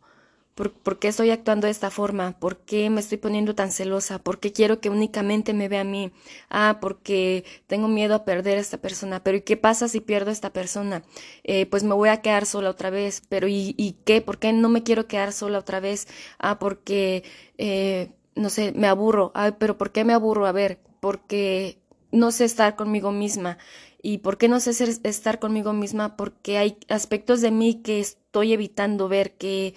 ¿Por, 0.55 0.99
qué 0.99 1.07
estoy 1.07 1.31
actuando 1.31 1.65
de 1.65 1.71
esta 1.71 1.89
forma? 1.89 2.37
¿Por 2.39 2.57
qué 2.57 2.91
me 2.91 3.01
estoy 3.01 3.17
poniendo 3.17 3.55
tan 3.55 3.71
celosa? 3.71 4.19
¿Por 4.19 4.39
qué 4.39 4.51
quiero 4.51 4.79
que 4.79 4.89
únicamente 4.91 5.51
me 5.51 5.67
vea 5.67 5.81
a 5.81 5.83
mí? 5.83 6.11
Ah, 6.49 6.77
porque 6.79 7.43
tengo 7.65 7.87
miedo 7.87 8.13
a 8.13 8.23
perder 8.23 8.59
a 8.59 8.61
esta 8.61 8.77
persona. 8.77 9.23
Pero 9.23 9.37
¿y 9.37 9.41
qué 9.41 9.57
pasa 9.57 9.87
si 9.87 9.99
pierdo 9.99 10.29
a 10.29 10.33
esta 10.33 10.53
persona? 10.53 11.03
Eh, 11.43 11.65
pues 11.65 11.83
me 11.83 11.95
voy 11.95 12.09
a 12.09 12.21
quedar 12.21 12.45
sola 12.45 12.69
otra 12.69 12.91
vez. 12.91 13.23
Pero 13.29 13.47
¿y, 13.47 13.73
¿y, 13.77 13.93
qué? 14.05 14.21
¿Por 14.21 14.37
qué 14.37 14.53
no 14.53 14.69
me 14.69 14.83
quiero 14.83 15.07
quedar 15.07 15.33
sola 15.33 15.57
otra 15.57 15.79
vez? 15.79 16.07
Ah, 16.37 16.59
porque, 16.59 17.23
eh, 17.57 18.11
no 18.35 18.49
sé, 18.51 18.73
me 18.73 18.87
aburro. 18.87 19.31
Ah, 19.33 19.55
pero 19.57 19.77
¿por 19.79 19.91
qué 19.91 20.03
me 20.05 20.13
aburro? 20.13 20.45
A 20.45 20.51
ver, 20.51 20.79
porque 20.99 21.79
no 22.11 22.31
sé 22.31 22.45
estar 22.45 22.75
conmigo 22.75 23.11
misma. 23.11 23.57
¿Y 24.05 24.19
por 24.19 24.37
qué 24.37 24.49
no 24.49 24.59
sé 24.59 24.71
estar 25.03 25.39
conmigo 25.39 25.73
misma? 25.73 26.15
Porque 26.17 26.57
hay 26.57 26.77
aspectos 26.89 27.41
de 27.41 27.51
mí 27.51 27.81
que 27.81 28.01
estoy 28.01 28.53
evitando 28.53 29.07
ver, 29.07 29.31
que 29.37 29.75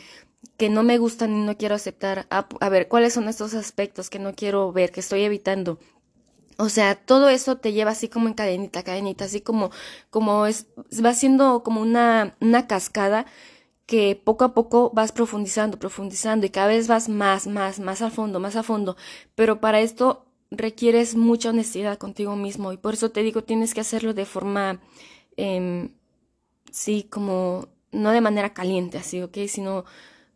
que 0.57 0.69
no 0.71 0.83
me 0.83 0.99
gustan 0.99 1.33
y 1.33 1.45
no 1.45 1.57
quiero 1.57 1.75
aceptar. 1.75 2.27
A, 2.31 2.69
ver, 2.69 2.89
¿cuáles 2.89 3.15
son 3.15 3.29
estos 3.29 3.55
aspectos 3.55 4.11
que 4.11 4.19
no 4.19 4.35
quiero 4.35 4.73
ver, 4.73 4.93
que 4.93 5.01
estoy 5.01 5.23
evitando? 5.23 5.79
O 6.59 6.69
sea, 6.69 6.95
todo 6.95 7.29
eso 7.29 7.59
te 7.59 7.73
lleva 7.73 7.91
así 7.91 8.09
como 8.09 8.29
en 8.29 8.35
cadenita, 8.35 8.83
cadenita, 8.83 9.27
así 9.27 9.41
como, 9.43 9.71
como 10.11 10.47
es, 10.47 10.67
va 11.05 11.13
siendo 11.15 11.63
como 11.63 11.83
una, 11.83 12.35
una 12.41 12.67
cascada 12.67 13.27
que 13.87 14.21
poco 14.23 14.45
a 14.45 14.55
poco 14.55 14.91
vas 14.95 15.13
profundizando, 15.13 15.79
profundizando 15.79 16.47
y 16.47 16.51
cada 16.51 16.69
vez 16.69 16.89
vas 16.89 17.09
más, 17.09 17.47
más, 17.47 17.79
más 17.79 18.03
a 18.03 18.11
fondo, 18.11 18.41
más 18.41 18.57
a 18.57 18.63
fondo. 18.63 18.97
Pero 19.35 19.61
para 19.61 19.81
esto 19.81 20.27
requieres 20.51 21.17
mucha 21.17 21.51
honestidad 21.51 21.99
contigo 21.99 22.37
mismo 22.37 22.73
y 22.73 22.79
por 22.79 22.95
eso 22.95 23.11
te 23.11 23.23
digo, 23.23 23.45
tienes 23.45 23.75
que 23.75 23.81
hacerlo 23.81 24.15
de 24.15 24.25
forma, 24.27 24.81
eh, 25.37 25.91
sí, 26.71 27.07
como, 27.11 27.69
no 27.93 28.11
de 28.11 28.21
manera 28.21 28.55
caliente, 28.55 28.99
así, 28.99 29.23
¿ok? 29.23 29.39
Sino 29.49 29.85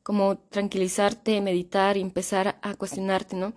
como 0.03 0.39
tranquilizarte, 0.39 1.41
meditar 1.41 1.97
y 1.97 2.01
empezar 2.01 2.59
a 2.63 2.75
cuestionarte, 2.75 3.37
¿no? 3.37 3.53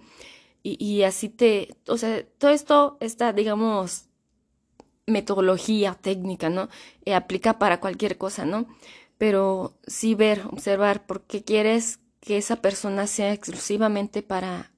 Y, 0.66 1.04
así 1.04 1.28
te, 1.28 1.76
o 1.90 1.98
sea, 1.98 2.26
todo 2.38 2.52
esto 2.52 2.98
está, 3.02 3.34
digamos, 3.34 4.06
metodología, 5.08 5.96
técnica, 5.96 6.50
¿no? 6.50 6.70
Eh, 7.06 7.14
aplica 7.16 7.60
para 7.60 7.82
cualquier 7.82 8.18
cosa, 8.18 8.46
¿no? 8.46 8.68
Pero 9.18 9.78
sí 9.88 10.16
ver, 10.16 10.46
observar 10.52 11.06
por 11.06 11.24
qué 11.24 11.44
quieres 11.44 12.00
que 12.22 12.38
esa 12.38 12.58
persona 12.62 13.08
sea 13.08 13.34
exclusivamente 13.34 14.24
para, 14.24 14.72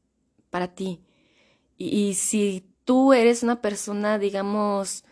para 0.49 0.73
ti. 0.75 1.01
Y, 1.77 2.15
si 2.15 2.65
tú 2.85 3.13
eres 3.13 3.43
una 3.43 3.61
persona, 3.61 4.17
digamos, 4.19 5.05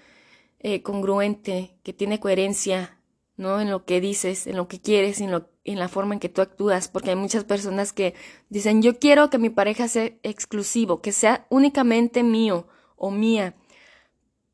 eh, 0.60 0.82
congruente, 0.84 1.78
que 1.84 1.94
tiene 1.94 2.20
coherencia, 2.20 3.00
¿no? 3.38 3.62
En 3.62 3.70
lo 3.72 3.86
que 3.86 4.02
dices, 4.02 4.48
en 4.48 4.58
lo 4.58 4.68
que 4.68 4.82
quieres, 4.82 5.22
en, 5.22 5.32
lo, 5.32 5.50
en 5.66 5.80
la 5.80 5.88
forma 5.88 6.14
en 6.14 6.20
que 6.20 6.30
tú 6.30 6.42
actúas, 6.42 6.88
porque 6.88 7.12
hay 7.12 7.16
muchas 7.16 7.44
personas 7.46 7.94
que 7.94 8.16
dicen, 8.50 8.82
yo 8.82 9.00
quiero 9.00 9.30
que 9.30 9.38
mi 9.38 9.50
pareja 9.50 9.88
sea 9.88 10.12
exclusivo, 10.24 11.02
que 11.02 11.12
sea 11.12 11.46
únicamente 11.50 12.24
mío 12.24 12.68
o 12.96 13.12
mía 13.12 13.56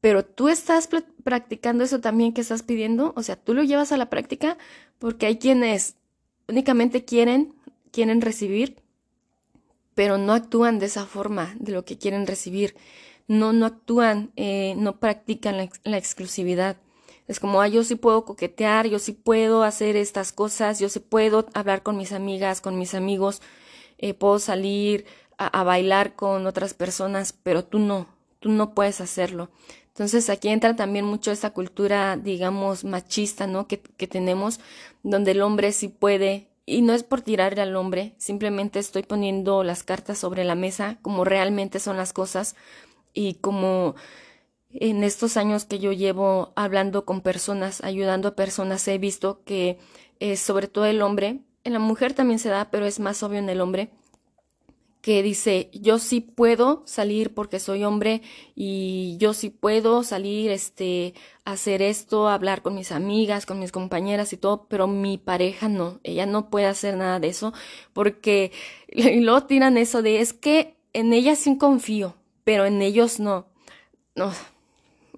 pero 0.01 0.23
tú 0.23 0.47
estás 0.47 0.87
practicando 1.23 1.83
eso 1.83 1.99
también 1.99 2.33
que 2.33 2.41
estás 2.41 2.63
pidiendo, 2.63 3.13
o 3.15 3.23
sea, 3.23 3.35
tú 3.35 3.53
lo 3.53 3.63
llevas 3.63 3.91
a 3.91 3.97
la 3.97 4.09
práctica 4.09 4.57
porque 4.97 5.25
hay 5.25 5.37
quienes 5.37 5.95
únicamente 6.47 7.03
quieren, 7.03 7.53
quieren 7.91 8.21
recibir, 8.21 8.77
pero 9.95 10.17
no 10.17 10.33
actúan 10.33 10.79
de 10.79 10.85
esa 10.85 11.05
forma 11.05 11.53
de 11.59 11.73
lo 11.73 11.83
que 11.83 11.97
quieren 11.97 12.27
recibir, 12.27 12.75
no, 13.27 13.51
no 13.51 13.65
actúan, 13.65 14.31
eh, 14.37 14.73
no 14.77 14.99
practican 14.99 15.69
la, 15.83 15.97
exclusividad. 15.97 16.77
Es 17.29 17.39
como, 17.39 17.61
ah, 17.61 17.67
yo 17.67 17.83
sí 17.83 17.93
puedo 17.93 18.25
coquetear, 18.25 18.87
yo 18.87 18.97
sí 18.97 19.13
puedo 19.13 19.61
hacer 19.61 19.95
estas 19.95 20.33
cosas, 20.33 20.79
yo 20.79 20.89
sí 20.89 20.99
puedo 20.99 21.45
hablar 21.53 21.83
con 21.83 21.95
mis 21.95 22.11
amigas, 22.11 22.59
con 22.59 22.79
mis 22.79 22.95
amigos, 22.95 23.43
eh, 23.99 24.15
puedo 24.15 24.39
salir 24.39 25.05
a 25.37 25.63
bailar 25.63 26.15
con 26.15 26.47
otras 26.47 26.73
personas, 26.73 27.31
pero 27.31 27.63
tú 27.63 27.79
no, 27.79 28.07
tú 28.39 28.49
no 28.49 28.73
puedes 28.73 28.99
hacerlo. 28.99 29.49
Entonces 29.89 30.29
aquí 30.29 30.49
entra 30.49 30.75
también 30.75 31.05
mucho 31.05 31.31
esta 31.31 31.51
cultura, 31.51 32.17
digamos, 32.17 32.83
machista, 32.83 33.45
¿no? 33.45 33.67
Que, 33.67 33.79
que 33.79 34.07
tenemos, 34.07 34.59
donde 35.03 35.31
el 35.31 35.41
hombre 35.41 35.71
sí 35.71 35.87
puede, 35.87 36.47
y 36.65 36.81
no 36.81 36.93
es 36.93 37.03
por 37.03 37.21
tirarle 37.21 37.61
al 37.61 37.75
hombre, 37.75 38.15
simplemente 38.17 38.79
estoy 38.79 39.03
poniendo 39.03 39.63
las 39.63 39.83
cartas 39.83 40.17
sobre 40.17 40.45
la 40.45 40.55
mesa 40.55 40.97
como 41.03 41.25
realmente 41.25 41.79
son 41.79 41.95
las 41.95 42.11
cosas 42.11 42.55
y 43.13 43.35
como 43.35 43.95
en 44.71 45.03
estos 45.03 45.37
años 45.37 45.65
que 45.65 45.79
yo 45.79 45.91
llevo 45.91 46.53
hablando 46.55 47.05
con 47.05 47.21
personas, 47.21 47.83
ayudando 47.83 48.29
a 48.29 48.35
personas, 48.35 48.87
he 48.87 48.97
visto 48.97 49.41
que 49.43 49.79
eh, 50.19 50.37
sobre 50.37 50.67
todo 50.67 50.85
el 50.85 51.01
hombre, 51.01 51.39
en 51.63 51.73
la 51.73 51.79
mujer 51.79 52.13
también 52.13 52.39
se 52.39 52.49
da, 52.49 52.69
pero 52.71 52.85
es 52.85 52.99
más 52.99 53.23
obvio 53.23 53.39
en 53.39 53.49
el 53.49 53.61
hombre, 53.61 53.89
que 55.01 55.23
dice, 55.23 55.69
yo 55.73 55.97
sí 55.97 56.19
puedo 56.19 56.83
salir 56.85 57.33
porque 57.33 57.59
soy 57.59 57.85
hombre 57.85 58.21
y 58.53 59.15
yo 59.17 59.33
sí 59.33 59.49
puedo 59.49 60.03
salir, 60.03 60.51
este, 60.51 61.13
hacer 61.45 61.81
esto, 61.81 62.27
hablar 62.27 62.61
con 62.61 62.75
mis 62.75 62.91
amigas, 62.91 63.45
con 63.45 63.59
mis 63.59 63.71
compañeras 63.71 64.33
y 64.33 64.37
todo, 64.37 64.67
pero 64.67 64.87
mi 64.87 65.17
pareja 65.17 65.69
no, 65.69 65.99
ella 66.03 66.25
no 66.25 66.49
puede 66.49 66.65
hacer 66.65 66.97
nada 66.97 67.19
de 67.19 67.29
eso 67.29 67.53
porque 67.93 68.51
y 68.87 69.21
luego 69.21 69.43
tiran 69.45 69.77
eso 69.77 70.01
de, 70.01 70.19
es 70.19 70.33
que 70.33 70.75
en 70.93 71.13
ella 71.13 71.35
sí 71.35 71.57
confío, 71.57 72.15
pero 72.43 72.65
en 72.65 72.81
ellos 72.81 73.19
no. 73.19 73.47
No, 74.15 74.33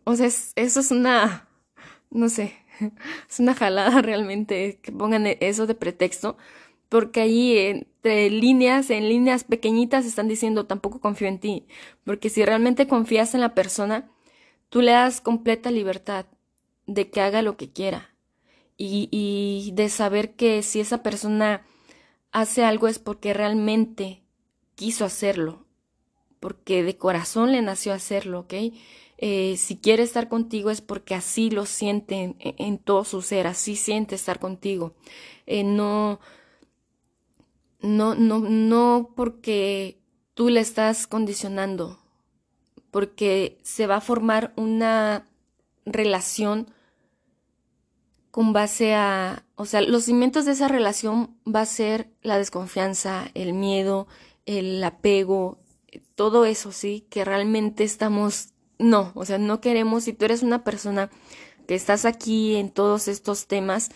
o 0.03 0.15
sea, 0.15 0.27
eso 0.27 0.79
es 0.79 0.91
una, 0.91 1.47
no 2.09 2.29
sé, 2.29 2.55
es 3.29 3.39
una 3.39 3.53
jalada 3.55 4.01
realmente 4.03 4.79
que 4.81 4.91
pongan 4.91 5.25
eso 5.27 5.67
de 5.67 5.75
pretexto 5.75 6.37
porque 6.89 7.21
ahí 7.21 7.57
entre 7.57 8.29
líneas, 8.29 8.89
en 8.89 9.07
líneas 9.07 9.45
pequeñitas 9.45 10.05
están 10.05 10.27
diciendo 10.27 10.65
tampoco 10.65 10.99
confío 10.99 11.29
en 11.29 11.39
ti, 11.39 11.65
porque 12.03 12.29
si 12.29 12.43
realmente 12.43 12.85
confías 12.87 13.33
en 13.33 13.39
la 13.41 13.55
persona, 13.55 14.11
tú 14.69 14.81
le 14.81 14.91
das 14.91 15.21
completa 15.21 15.71
libertad 15.71 16.25
de 16.87 17.09
que 17.09 17.21
haga 17.21 17.41
lo 17.43 17.55
que 17.55 17.71
quiera 17.71 18.13
y, 18.77 19.07
y 19.11 19.71
de 19.73 19.87
saber 19.87 20.35
que 20.35 20.63
si 20.63 20.81
esa 20.81 21.01
persona 21.01 21.65
hace 22.33 22.65
algo 22.65 22.89
es 22.89 22.99
porque 22.99 23.33
realmente 23.33 24.23
quiso 24.75 25.05
hacerlo, 25.05 25.65
porque 26.41 26.83
de 26.83 26.97
corazón 26.97 27.53
le 27.53 27.61
nació 27.61 27.93
hacerlo, 27.93 28.41
¿ok? 28.41 28.53
Eh, 29.23 29.55
si 29.57 29.77
quiere 29.77 30.01
estar 30.01 30.27
contigo 30.29 30.71
es 30.71 30.81
porque 30.81 31.13
así 31.13 31.51
lo 31.51 31.67
siente 31.67 32.35
en, 32.39 32.77
todo 32.79 33.03
su 33.03 33.21
ser, 33.21 33.45
así 33.45 33.75
siente 33.75 34.15
estar 34.15 34.39
contigo. 34.39 34.95
Eh, 35.45 35.63
no, 35.63 36.19
no, 37.81 38.15
no, 38.15 38.39
no 38.39 39.13
porque 39.15 40.01
tú 40.33 40.49
le 40.49 40.59
estás 40.59 41.05
condicionando, 41.05 41.99
porque 42.89 43.59
se 43.61 43.85
va 43.85 43.97
a 43.97 44.01
formar 44.01 44.53
una 44.55 45.27
relación 45.85 46.73
con 48.31 48.53
base 48.53 48.95
a, 48.95 49.45
o 49.55 49.65
sea, 49.65 49.81
los 49.81 50.05
cimientos 50.05 50.45
de 50.45 50.53
esa 50.53 50.67
relación 50.67 51.37
va 51.45 51.61
a 51.61 51.65
ser 51.65 52.09
la 52.23 52.37
desconfianza, 52.37 53.29
el 53.33 53.53
miedo, 53.53 54.07
el 54.45 54.83
apego, 54.83 55.59
todo 56.15 56.45
eso, 56.45 56.71
sí, 56.71 57.05
que 57.09 57.25
realmente 57.25 57.83
estamos, 57.83 58.50
no, 58.81 59.11
o 59.15 59.25
sea, 59.25 59.37
no 59.37 59.61
queremos, 59.61 60.03
si 60.05 60.13
tú 60.13 60.25
eres 60.25 60.43
una 60.43 60.63
persona 60.63 61.09
que 61.67 61.75
estás 61.75 62.05
aquí 62.05 62.55
en 62.55 62.71
todos 62.71 63.07
estos 63.07 63.47
temas, 63.47 63.91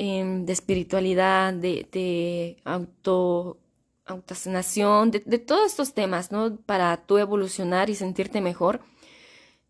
Em, 0.00 0.46
de 0.46 0.52
espiritualidad, 0.52 1.52
de, 1.52 2.56
auto, 2.64 3.58
autosanación, 4.06 5.10
de, 5.10 5.20
todos 5.40 5.66
estos 5.72 5.92
temas, 5.92 6.30
¿no? 6.30 6.56
Para 6.56 6.96
tú 7.06 7.18
evolucionar 7.18 7.90
y 7.90 7.96
sentirte 7.96 8.40
mejor, 8.40 8.80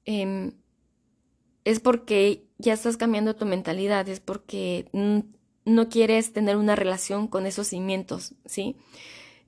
em, 0.04 0.52
es 1.64 1.80
porque 1.80 2.46
ya 2.58 2.74
estás 2.74 2.96
cambiando 2.98 3.36
tu 3.36 3.46
mentalidad, 3.46 4.08
es 4.08 4.20
porque 4.20 4.90
no 5.64 5.88
quieres 5.88 6.32
tener 6.32 6.56
una 6.56 6.76
relación 6.76 7.28
con 7.28 7.46
esos 7.46 7.68
cimientos, 7.68 8.34
¿sí? 8.44 8.76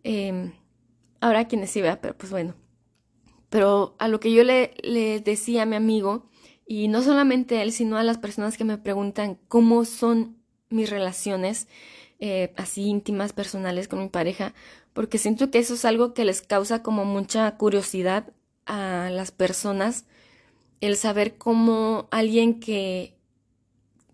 Eh, 0.04 0.52
ahora 1.20 1.48
quienes 1.48 1.70
sí 1.70 1.82
vea, 1.82 2.00
pero 2.00 2.16
pues 2.16 2.32
bueno. 2.32 2.54
Pero 3.50 3.97
a 3.99 4.09
lo 4.09 4.21
que 4.21 4.33
yo 4.33 4.45
le, 4.45 4.73
decía 5.25 5.62
a 5.62 5.66
mi 5.66 5.76
amigo, 5.76 6.26
y 6.66 6.88
no 6.88 7.02
solamente 7.02 7.59
a 7.59 7.62
él, 7.62 7.73
sino 7.73 7.99
a 7.99 8.04
las 8.04 8.19
personas 8.19 8.57
que 8.57 8.64
me 8.64 8.78
preguntan 8.78 9.38
cómo 9.49 9.85
son 9.85 10.37
mis 10.71 10.88
relaciones 10.88 11.66
eh, 12.21 12.52
así 12.57 12.85
íntimas, 12.85 13.33
personales 13.33 13.88
con 13.88 13.99
mi 13.99 14.09
pareja, 14.09 14.54
porque 14.92 15.19
siento 15.19 15.50
que 15.50 15.59
eso 15.59 15.75
es 15.75 15.85
algo 15.85 16.14
que 16.14 16.25
les 16.25 16.42
causa 16.42 16.83
como 16.83 17.04
mucha 17.04 17.57
curiosidad 17.57 18.33
a 18.66 19.11
las 19.11 19.33
personas, 19.33 20.04
el 20.80 20.97
saber 20.97 21.37
cómo 21.37 22.09
alguien 22.11 22.61
que 22.61 23.16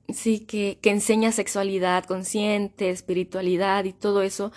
sí, 0.09 0.41
que, 0.41 0.79
que 0.81 0.91
enseña 0.91 1.33
sexualidad 1.33 2.05
consciente, 2.05 2.91
espiritualidad 2.91 3.85
y 3.85 3.93
todo 3.93 4.23
eso, 4.23 4.53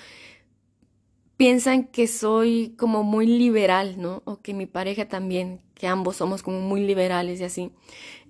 piensan 1.40 1.86
que 1.88 2.08
soy 2.08 2.76
como 2.78 3.04
muy 3.04 3.26
liberal, 3.26 3.96
¿no? 3.98 4.24
O 4.26 4.42
que 4.42 4.54
mi 4.54 4.66
pareja 4.66 5.08
también, 5.08 5.62
que 5.74 5.88
ambos 5.88 6.18
somos 6.18 6.44
como 6.44 6.60
muy 6.60 6.82
liberales 6.86 7.40
y 7.40 7.46
así. 7.46 7.72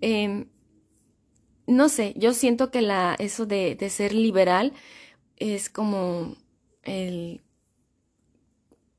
Eh, 0.02 0.46
no 1.66 1.90
sé, 1.90 2.14
yo 2.18 2.34
siento 2.36 2.70
que 2.70 2.84
la, 2.84 3.16
eso 3.18 3.48
de, 3.48 3.74
de 3.74 3.90
ser 3.90 4.14
liberal 4.14 4.74
es 5.38 5.72
como 5.72 6.36
el... 6.84 7.42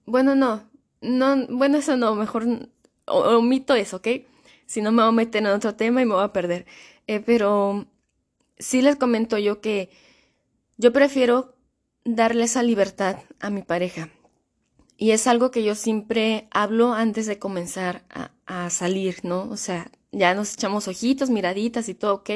Bueno, 0.07 0.35
no, 0.35 0.69
no, 1.01 1.47
bueno, 1.49 1.79
eso 1.79 1.97
no, 1.97 2.17
mejor 2.17 2.69
omito 3.07 3.77
eso, 3.77 3.99
¿ok? 3.99 4.09
Si 4.67 4.83
no 4.83 4.91
me 4.91 5.03
voy 5.03 5.11
a 5.11 5.13
meter 5.13 5.43
en 5.43 5.51
otro 5.51 5.77
tema 5.77 6.03
y 6.03 6.07
me 6.07 6.15
voy 6.15 6.25
a 6.25 6.33
perder. 6.33 6.67
Eh, 7.07 7.21
pero 7.21 7.87
sí 8.59 8.83
les 8.83 8.97
comento 8.97 9.39
yo 9.39 9.61
que 9.61 9.89
yo 10.79 10.93
prefiero 10.93 11.55
darle 12.05 12.45
esa 12.45 12.63
libertad 12.63 13.19
a 13.41 13.51
mi 13.51 13.63
pareja. 13.63 14.11
Y 14.97 15.13
es 15.13 15.27
algo 15.27 15.51
que 15.51 15.65
yo 15.65 15.75
siempre 15.75 16.47
hablo 16.51 16.93
antes 16.93 17.27
de 17.27 17.39
comenzar 17.39 18.05
a, 18.11 18.69
salir, 18.69 19.21
¿no? 19.23 19.49
O 19.49 19.57
sea, 19.57 19.91
ya 20.13 20.35
nos 20.35 20.53
echamos 20.55 20.89
ojitos, 20.89 21.31
miraditas 21.31 21.89
y 21.89 21.95
todo, 21.95 22.17
ok. 22.17 22.31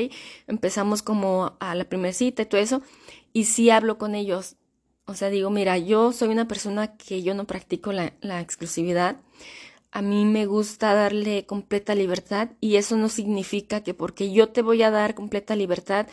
Empezamos 0.46 1.02
como 1.02 1.56
a 1.60 1.74
la 1.74 1.84
primera 1.84 2.14
cita 2.14 2.42
y 2.42 2.46
todo 2.46 2.60
eso. 2.60 2.82
Y 3.32 3.44
sí 3.44 3.68
hablo 3.68 3.98
con 3.98 4.14
ellos. 4.14 4.56
O 5.06 5.14
sea, 5.14 5.28
digo, 5.28 5.50
mira, 5.50 5.76
yo 5.76 6.12
soy 6.12 6.28
una 6.28 6.48
persona 6.48 6.96
que 6.96 7.22
yo 7.22 7.34
no 7.34 7.46
practico 7.46 7.92
la, 7.92 8.14
la 8.22 8.40
exclusividad. 8.40 9.20
A 9.90 10.00
mí 10.00 10.24
me 10.24 10.46
gusta 10.46 10.94
darle 10.94 11.44
completa 11.46 11.94
libertad 11.94 12.50
y 12.60 12.76
eso 12.76 12.96
no 12.96 13.08
significa 13.08 13.82
que 13.82 13.92
porque 13.92 14.32
yo 14.32 14.48
te 14.48 14.62
voy 14.62 14.82
a 14.82 14.90
dar 14.90 15.14
completa 15.14 15.54
libertad, 15.54 16.06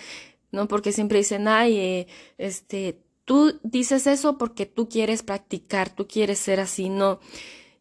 ¿no? 0.52 0.68
Porque 0.68 0.92
siempre 0.92 1.20
dicen, 1.20 1.48
ay, 1.48 1.78
eh, 1.78 2.08
este, 2.38 3.00
tú 3.26 3.60
dices 3.64 4.08
eso 4.08 4.38
porque 4.38 4.66
tú 4.66 4.90
quieres 4.90 5.24
practicar, 5.24 5.90
tú 5.94 6.08
quieres 6.08 6.40
ser 6.40 6.60
así, 6.60 6.90
no. 6.90 7.20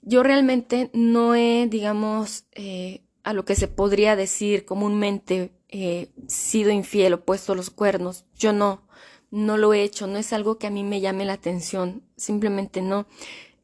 Yo 0.02 0.22
realmente 0.22 0.90
no 0.94 1.34
he, 1.34 1.66
digamos, 1.68 2.44
eh, 2.52 3.02
a 3.22 3.32
lo 3.32 3.44
que 3.44 3.54
se 3.54 3.68
podría 3.68 4.16
decir 4.16 4.64
comúnmente, 4.64 5.52
eh, 5.68 6.10
sido 6.26 6.70
infiel 6.70 7.14
o 7.14 7.24
puesto 7.24 7.54
los 7.54 7.70
cuernos. 7.70 8.24
Yo 8.38 8.52
no, 8.52 8.82
no 9.30 9.56
lo 9.56 9.74
he 9.74 9.82
hecho, 9.82 10.06
no 10.06 10.18
es 10.18 10.32
algo 10.32 10.58
que 10.58 10.66
a 10.66 10.70
mí 10.70 10.84
me 10.84 11.00
llame 11.00 11.24
la 11.24 11.34
atención, 11.34 12.02
simplemente 12.16 12.82
no. 12.82 13.06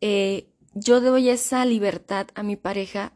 Eh, 0.01 0.49
yo 0.75 1.01
doy 1.01 1.31
esa 1.31 1.65
libertad 1.65 2.29
a 2.35 2.43
mi 2.43 2.57
pareja 2.57 3.15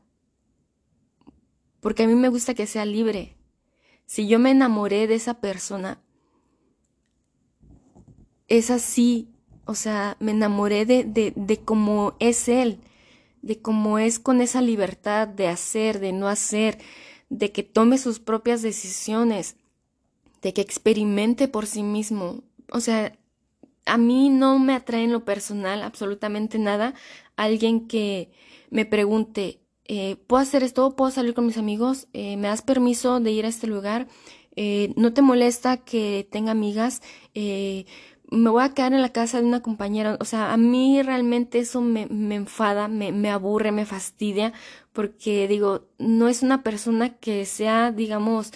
porque 1.80 2.04
a 2.04 2.06
mí 2.06 2.14
me 2.14 2.28
gusta 2.28 2.54
que 2.54 2.66
sea 2.66 2.84
libre. 2.84 3.36
Si 4.06 4.28
yo 4.28 4.38
me 4.38 4.50
enamoré 4.50 5.06
de 5.06 5.14
esa 5.14 5.40
persona, 5.40 6.00
es 8.50 8.70
así, 8.70 9.28
o 9.64 9.74
sea, 9.74 10.16
me 10.20 10.32
enamoré 10.32 10.84
de, 10.84 11.04
de, 11.04 11.32
de 11.34 11.56
cómo 11.58 12.14
es 12.18 12.48
él, 12.48 12.80
de 13.40 13.62
cómo 13.62 13.98
es 13.98 14.18
con 14.18 14.42
esa 14.42 14.60
libertad 14.60 15.26
de 15.28 15.48
hacer, 15.48 16.00
de 16.00 16.12
no 16.12 16.28
hacer, 16.28 16.78
de 17.30 17.52
que 17.52 17.62
tome 17.62 17.96
sus 17.96 18.18
propias 18.18 18.60
decisiones, 18.60 19.56
de 20.42 20.52
que 20.52 20.60
experimente 20.60 21.48
por 21.48 21.66
sí 21.66 21.82
mismo. 21.82 22.42
O 22.72 22.80
sea, 22.80 23.16
a 23.86 23.96
mí 23.96 24.28
no 24.28 24.58
me 24.58 24.74
atrae 24.74 25.04
en 25.04 25.12
lo 25.12 25.24
personal 25.24 25.82
absolutamente 25.82 26.58
nada 26.58 26.94
alguien 27.36 27.86
que 27.86 28.30
me 28.70 28.84
pregunte, 28.84 29.60
eh, 29.84 30.16
¿puedo 30.26 30.42
hacer 30.42 30.62
esto? 30.62 30.94
¿Puedo 30.96 31.10
salir 31.10 31.34
con 31.34 31.46
mis 31.46 31.56
amigos? 31.58 32.08
Eh, 32.12 32.36
¿Me 32.36 32.48
das 32.48 32.62
permiso 32.62 33.20
de 33.20 33.30
ir 33.30 33.46
a 33.46 33.48
este 33.48 33.66
lugar? 33.66 34.08
Eh, 34.56 34.92
¿No 34.96 35.12
te 35.12 35.22
molesta 35.22 35.78
que 35.78 36.28
tenga 36.30 36.50
amigas? 36.50 37.02
Me 38.30 38.50
voy 38.50 38.62
a 38.62 38.74
quedar 38.74 38.92
en 38.92 39.02
la 39.02 39.12
casa 39.12 39.40
de 39.40 39.46
una 39.46 39.62
compañera. 39.62 40.16
O 40.20 40.24
sea, 40.24 40.52
a 40.52 40.56
mí 40.56 41.02
realmente 41.02 41.58
eso 41.58 41.80
me, 41.80 42.06
me 42.06 42.36
enfada, 42.36 42.88
me, 42.88 43.12
me, 43.12 43.30
aburre, 43.30 43.72
me 43.72 43.86
fastidia, 43.86 44.52
porque 44.92 45.48
digo, 45.48 45.86
no 45.98 46.28
es 46.28 46.42
una 46.42 46.62
persona 46.62 47.16
que 47.18 47.44
sea, 47.44 47.92
digamos, 47.92 48.52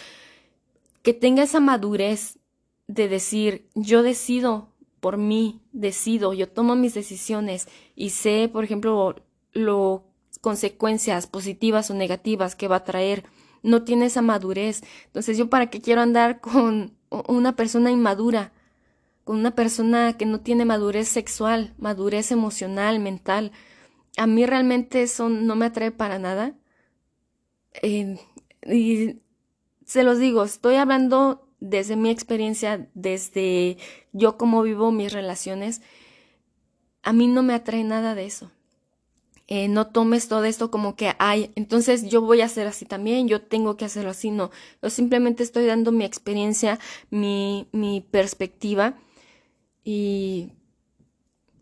que 1.03 1.15
tenga 1.15 1.43
esa 1.43 1.61
madurez 1.61 2.39
de 2.87 3.09
decir, 3.09 3.67
yo 3.75 4.03
decido 4.03 4.69
por 5.01 5.17
mí, 5.19 5.61
decido, 5.73 6.33
yo 6.33 6.49
tomo 6.49 6.77
mis 6.77 6.95
decisiones 6.95 7.69
y 7.95 8.11
sé, 8.11 8.49
por 8.53 8.65
ejemplo, 8.65 9.17
lo 9.53 10.05
consecuencias 10.41 11.27
positivas 11.27 11.91
o 11.91 11.95
negativas 11.95 12.55
que 12.55 12.69
va 12.69 12.77
a 12.77 12.85
traer. 12.85 13.25
No 13.63 13.83
tiene 13.83 14.07
esa 14.07 14.23
madurez. 14.23 14.83
Entonces, 15.07 15.39
yo 15.39 15.49
para 15.49 15.71
qué 15.71 15.81
quiero 15.81 16.03
andar 16.03 16.41
con 16.41 16.93
una 17.29 17.57
persona 17.57 17.91
inmadura, 17.91 18.53
con 19.25 19.39
una 19.39 19.55
persona 19.55 20.17
que 20.17 20.27
no 20.27 20.41
tiene 20.41 20.67
madurez 20.67 21.09
sexual, 21.09 21.75
madurez 21.79 22.31
emocional, 22.31 23.01
mental. 23.01 23.53
A 24.17 24.27
mí 24.27 24.45
realmente 24.47 25.03
eso 25.03 25.29
no 25.29 25.57
me 25.57 25.67
atrae 25.67 25.91
para 25.91 26.19
nada. 26.19 26.55
Eh, 27.83 28.19
y 28.67 29.17
se 29.87 30.05
los 30.05 30.19
digo, 30.19 30.45
estoy 30.45 30.77
hablando 30.77 31.49
desde 31.59 31.97
mi 31.97 32.11
experiencia, 32.11 32.89
desde 32.95 33.79
yo 34.13 34.37
cómo 34.37 34.63
vivo 34.63 34.93
mis 34.93 35.13
relaciones. 35.13 35.81
A 37.03 37.15
mí 37.15 37.27
no 37.27 37.43
me 37.43 37.55
atrae 37.55 37.83
nada 37.83 38.15
de 38.15 38.27
eso. 38.27 38.51
Eh, 39.47 39.69
no 39.69 39.89
tomes 39.89 40.29
todo 40.29 40.45
esto 40.45 40.71
como 40.71 40.97
que, 40.97 41.15
ay, 41.19 41.51
entonces 41.55 42.09
yo 42.09 42.23
voy 42.23 42.41
a 42.41 42.47
hacer 42.47 42.67
así 42.67 42.87
también, 42.87 43.29
yo 43.29 43.43
tengo 43.43 43.77
que 43.77 43.85
hacerlo 43.85 44.11
así, 44.11 44.31
no. 44.31 44.51
Yo 44.83 44.89
simplemente 44.89 45.43
estoy 45.43 45.67
dando 45.67 45.93
mi 45.93 46.05
experiencia, 46.05 46.79
mi, 47.11 47.69
mi 47.73 48.01
perspectiva 48.01 48.97
y, 49.85 50.51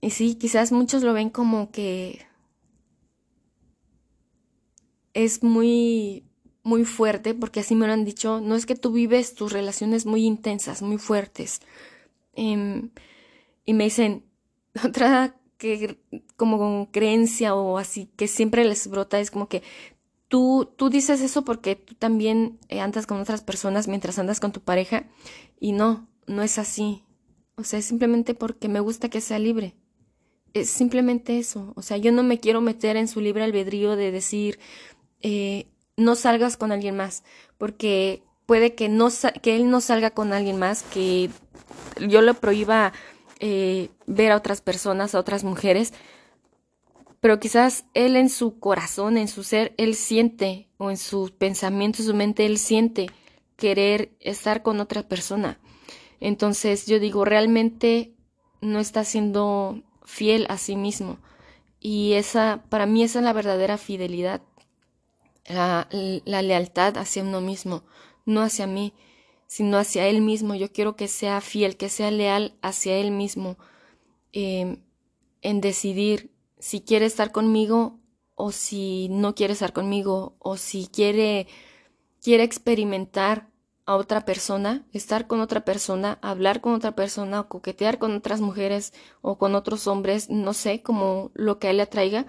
y 0.00 0.10
sí, 0.10 0.36
quizás 0.36 0.72
muchos 0.72 1.02
lo 1.02 1.12
ven 1.12 1.30
como 1.30 1.70
que 1.70 2.24
es 5.14 5.42
muy, 5.42 6.24
muy 6.62 6.84
fuerte, 6.84 7.34
porque 7.34 7.60
así 7.60 7.74
me 7.74 7.86
lo 7.86 7.92
han 7.92 8.04
dicho, 8.04 8.40
no 8.40 8.54
es 8.54 8.66
que 8.66 8.76
tú 8.76 8.92
vives 8.92 9.34
tus 9.34 9.52
relaciones 9.52 10.06
muy 10.06 10.24
intensas, 10.24 10.82
muy 10.82 10.98
fuertes. 10.98 11.60
Em, 12.34 12.90
y 13.64 13.74
me 13.74 13.84
dicen, 13.84 14.24
otra 14.84 15.36
que 15.58 16.00
como 16.36 16.90
creencia 16.90 17.54
o 17.54 17.78
así 17.78 18.06
que 18.16 18.26
siempre 18.26 18.64
les 18.64 18.88
brota 18.88 19.20
es 19.20 19.30
como 19.30 19.48
que 19.48 19.62
tú, 20.26 20.72
tú 20.76 20.90
dices 20.90 21.20
eso 21.20 21.44
porque 21.44 21.76
tú 21.76 21.94
también 21.94 22.58
eh, 22.68 22.80
andas 22.80 23.06
con 23.06 23.20
otras 23.20 23.42
personas 23.42 23.86
mientras 23.86 24.18
andas 24.18 24.40
con 24.40 24.50
tu 24.50 24.60
pareja 24.60 25.04
y 25.60 25.72
no, 25.72 26.08
no 26.26 26.42
es 26.42 26.58
así. 26.58 27.04
O 27.56 27.64
sea, 27.64 27.78
es 27.78 27.84
simplemente 27.84 28.34
porque 28.34 28.68
me 28.68 28.80
gusta 28.80 29.08
que 29.08 29.20
sea 29.20 29.38
libre. 29.38 29.74
Es 30.54 30.70
simplemente 30.70 31.38
eso. 31.38 31.72
O 31.76 31.82
sea, 31.82 31.96
yo 31.96 32.12
no 32.12 32.22
me 32.22 32.40
quiero 32.40 32.60
meter 32.60 32.96
en 32.96 33.08
su 33.08 33.20
libre 33.20 33.44
albedrío 33.44 33.96
de 33.96 34.10
decir, 34.10 34.58
eh, 35.20 35.66
no 35.96 36.14
salgas 36.14 36.56
con 36.56 36.72
alguien 36.72 36.96
más, 36.96 37.24
porque 37.58 38.22
puede 38.46 38.74
que, 38.74 38.88
no 38.88 39.08
que 39.42 39.56
él 39.56 39.70
no 39.70 39.80
salga 39.80 40.10
con 40.10 40.32
alguien 40.32 40.58
más, 40.58 40.82
que 40.82 41.30
yo 42.06 42.22
lo 42.22 42.34
prohíba 42.34 42.92
eh, 43.40 43.88
ver 44.06 44.32
a 44.32 44.36
otras 44.36 44.60
personas, 44.60 45.14
a 45.14 45.18
otras 45.18 45.44
mujeres, 45.44 45.92
pero 47.20 47.38
quizás 47.38 47.84
él 47.94 48.16
en 48.16 48.28
su 48.28 48.58
corazón, 48.58 49.16
en 49.16 49.28
su 49.28 49.44
ser, 49.44 49.74
él 49.78 49.94
siente, 49.94 50.68
o 50.76 50.90
en 50.90 50.96
sus 50.96 51.30
pensamientos, 51.30 52.06
su 52.06 52.14
mente, 52.14 52.46
él 52.46 52.58
siente 52.58 53.06
querer 53.56 54.12
estar 54.18 54.62
con 54.62 54.80
otra 54.80 55.08
persona. 55.08 55.60
Entonces 56.22 56.86
yo 56.86 57.00
digo, 57.00 57.24
realmente 57.24 58.14
no 58.60 58.78
está 58.78 59.02
siendo 59.04 59.82
fiel 60.04 60.46
a 60.48 60.56
sí 60.56 60.76
mismo. 60.76 61.18
Y 61.80 62.12
esa, 62.12 62.64
para 62.68 62.86
mí 62.86 63.02
esa 63.02 63.18
es 63.18 63.24
la 63.24 63.32
verdadera 63.32 63.76
fidelidad, 63.76 64.40
la, 65.48 65.88
lealtad 65.90 66.96
hacia 66.96 67.24
uno 67.24 67.40
mismo, 67.40 67.82
no 68.24 68.40
hacia 68.40 68.68
mí 68.68 68.94
sino 69.48 69.76
hacia 69.76 70.06
Él 70.06 70.22
mismo. 70.22 70.54
Yo 70.54 70.72
quiero 70.72 70.96
que 70.96 71.08
sea 71.08 71.42
fiel, 71.42 71.76
que 71.76 71.90
sea 71.90 72.10
leal 72.10 72.56
hacia 72.62 72.96
Él 72.96 73.10
mismo, 73.10 73.58
em, 74.32 74.82
en 75.42 75.60
decidir 75.60 76.30
si 76.58 76.80
quiere 76.80 77.04
estar 77.04 77.32
conmigo 77.32 77.98
o 78.34 78.50
si 78.52 79.08
no 79.10 79.34
quiere 79.34 79.52
estar 79.52 79.74
conmigo, 79.74 80.36
o 80.38 80.56
si 80.56 80.86
quiere, 80.86 81.48
quiere 82.22 82.44
experimentar 82.44 83.51
a 83.92 83.96
otra 83.96 84.24
persona, 84.24 84.84
estar 84.92 85.26
con 85.26 85.40
otra 85.40 85.64
persona, 85.64 86.18
hablar 86.22 86.60
con 86.60 86.74
otra 86.74 86.92
persona, 86.92 87.40
o 87.40 87.48
coquetear 87.48 87.98
con 87.98 88.16
otras 88.16 88.40
mujeres 88.40 88.92
o 89.20 89.38
con 89.38 89.54
otros 89.54 89.86
hombres, 89.86 90.30
no 90.30 90.52
sé, 90.54 90.82
como 90.82 91.30
lo 91.34 91.58
que 91.58 91.68
a 91.68 91.70
él 91.70 91.76
le 91.76 91.84
atraiga. 91.84 92.26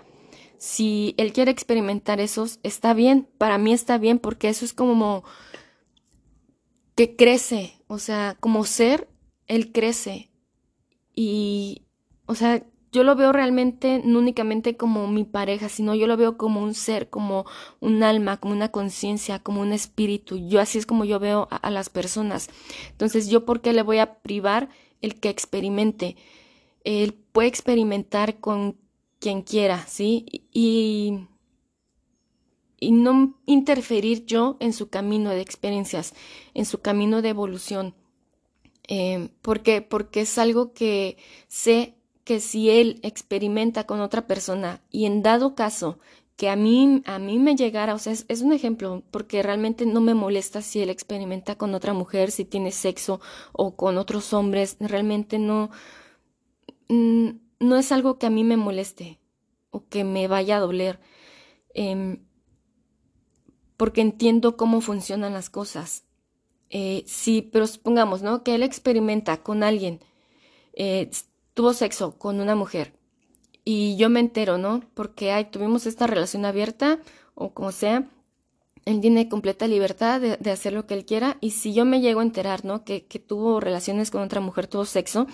Si 0.57 1.15
él 1.17 1.33
quiere 1.33 1.51
experimentar 1.51 2.19
esos, 2.19 2.59
está 2.63 2.93
bien, 2.93 3.27
para 3.37 3.57
mí 3.57 3.73
está 3.73 3.97
bien, 3.97 4.19
porque 4.19 4.49
eso 4.49 4.65
es 4.65 4.73
como 4.73 5.23
que 6.95 7.15
crece, 7.15 7.81
o 7.87 7.99
sea, 7.99 8.37
como 8.39 8.65
ser, 8.65 9.09
él 9.47 9.71
crece. 9.71 10.31
Y, 11.15 11.85
o 12.25 12.35
sea, 12.35 12.63
yo 12.93 13.03
lo 13.03 13.15
veo 13.15 13.31
realmente 13.33 14.01
no 14.05 14.19
únicamente 14.19 14.77
como 14.77 15.07
mi 15.07 15.23
pareja, 15.23 15.67
sino 15.67 15.95
yo 15.95 16.05
lo 16.05 16.15
veo 16.15 16.37
como 16.37 16.61
un 16.61 16.75
ser, 16.75 17.09
como 17.09 17.45
un 17.79 18.03
alma, 18.03 18.37
como 18.37 18.53
una 18.53 18.69
conciencia, 18.69 19.39
como 19.39 19.61
un 19.61 19.73
espíritu. 19.73 20.37
Yo 20.47 20.61
así 20.61 20.77
es 20.77 20.85
como 20.85 21.03
yo 21.03 21.19
veo 21.19 21.47
a, 21.49 21.71
las 21.71 21.89
personas. 21.89 22.49
Entonces, 22.91 23.29
¿yo 23.29 23.45
por 23.45 23.61
qué 23.61 23.73
le 23.73 23.81
voy 23.81 23.97
a 23.97 24.21
privar 24.21 24.69
el 25.01 25.19
que 25.19 25.29
experimente? 25.29 26.15
Él 26.83 27.15
puede 27.31 27.47
experimentar 27.47 28.39
con 28.39 28.77
quien 29.19 29.41
quiera, 29.41 29.85
¿sí? 29.87 30.45
Y 30.53 31.27
y 32.79 32.91
no 32.91 33.39
interferir 33.45 34.25
yo 34.25 34.57
en 34.59 34.73
su 34.73 34.89
camino 34.89 35.29
de 35.29 35.39
experiencias, 35.39 36.13
en 36.53 36.65
su 36.65 36.81
camino 36.81 37.21
de 37.21 37.29
evolución. 37.29 37.95
Eh, 38.89 39.29
¿Por 39.41 39.61
qué? 39.61 39.81
Porque 39.81 40.21
es 40.21 40.37
algo 40.37 40.73
que 40.73 41.17
sé 41.47 41.95
que 42.23 42.39
si 42.39 42.69
él 42.69 42.99
experimenta 43.03 43.85
con 43.85 44.01
otra 44.01 44.27
persona 44.27 44.81
y 44.91 45.05
en 45.05 45.23
dado 45.23 45.55
caso 45.55 45.99
que 46.35 46.49
a 46.49 46.55
mí, 46.55 47.03
a 47.05 47.19
mí 47.19 47.37
me 47.37 47.55
llegara, 47.55 47.93
o 47.93 47.99
sea, 47.99 48.13
es, 48.13 48.41
un 48.41 48.53
ejemplo, 48.53 49.03
porque 49.11 49.43
realmente 49.43 49.85
no 49.85 50.01
me 50.01 50.15
molesta 50.15 50.61
si 50.61 50.81
él 50.81 50.89
experimenta 50.89 51.57
con 51.57 51.75
otra 51.75 51.93
mujer, 51.93 52.31
si 52.31 52.43
tiene 52.45 52.71
sexo 52.71 53.21
o 53.51 53.75
con 53.75 53.97
otros 53.97 54.33
hombres, 54.33 54.77
realmente 54.79 55.37
no, 55.37 55.69
mm, 56.89 57.29
no 57.59 57.77
es 57.77 57.91
algo 57.91 58.17
que 58.17 58.25
a 58.25 58.31
mí 58.31 58.43
me 58.43 58.57
moleste 58.57 59.19
o 59.69 59.87
que 59.87 60.03
me 60.03 60.27
vaya 60.27 60.57
a 60.57 60.59
doler. 60.59 60.99
Em, 61.73 62.19
porque 63.77 64.01
entiendo 64.01 64.57
cómo 64.57 64.81
funcionan 64.81 65.33
las 65.33 65.49
cosas. 65.49 66.05
Eh, 66.69 67.03
sí, 67.05 67.41
pero 67.41 67.67
supongamos, 67.67 68.21
¿no? 68.21 68.43
Que 68.43 68.55
él 68.55 68.63
experimenta 68.63 69.43
con 69.43 69.63
alguien, 69.63 69.99
eh, 70.73 71.09
tuvo 71.53 71.73
sexo 71.73 72.17
con 72.17 72.39
una 72.39 72.55
mujer. 72.55 72.93
Y 73.65 73.95
yo 73.97 74.09
me 74.09 74.19
entero, 74.19 74.57
¿no? 74.57 74.81
Porque 74.93 75.31
ay, 75.31 75.45
tuvimos 75.45 75.85
esta 75.85 76.07
relación 76.07 76.45
abierta 76.45 76.99
o 77.35 77.53
como 77.53 77.71
sea 77.71 78.09
él 78.85 79.01
tiene 79.01 79.29
completa 79.29 79.67
libertad 79.67 80.19
de, 80.19 80.51
hacer 80.51 80.73
lo 80.73 80.85
que 80.85 80.93
él 80.93 81.05
quiera. 81.05 81.37
Y 81.41 81.51
si 81.51 81.73
yo 81.73 81.85
me 81.85 82.01
llego 82.01 82.19
a 82.19 82.23
enterar, 82.23 82.65
¿no? 82.65 82.83
Que, 82.83 83.01
tuvo 83.01 83.59
relaciones 83.59 84.11
con 84.11 84.21
otra 84.21 84.41
mujer, 84.41 84.67
tuvo 84.67 84.85
sexo, 84.85 85.27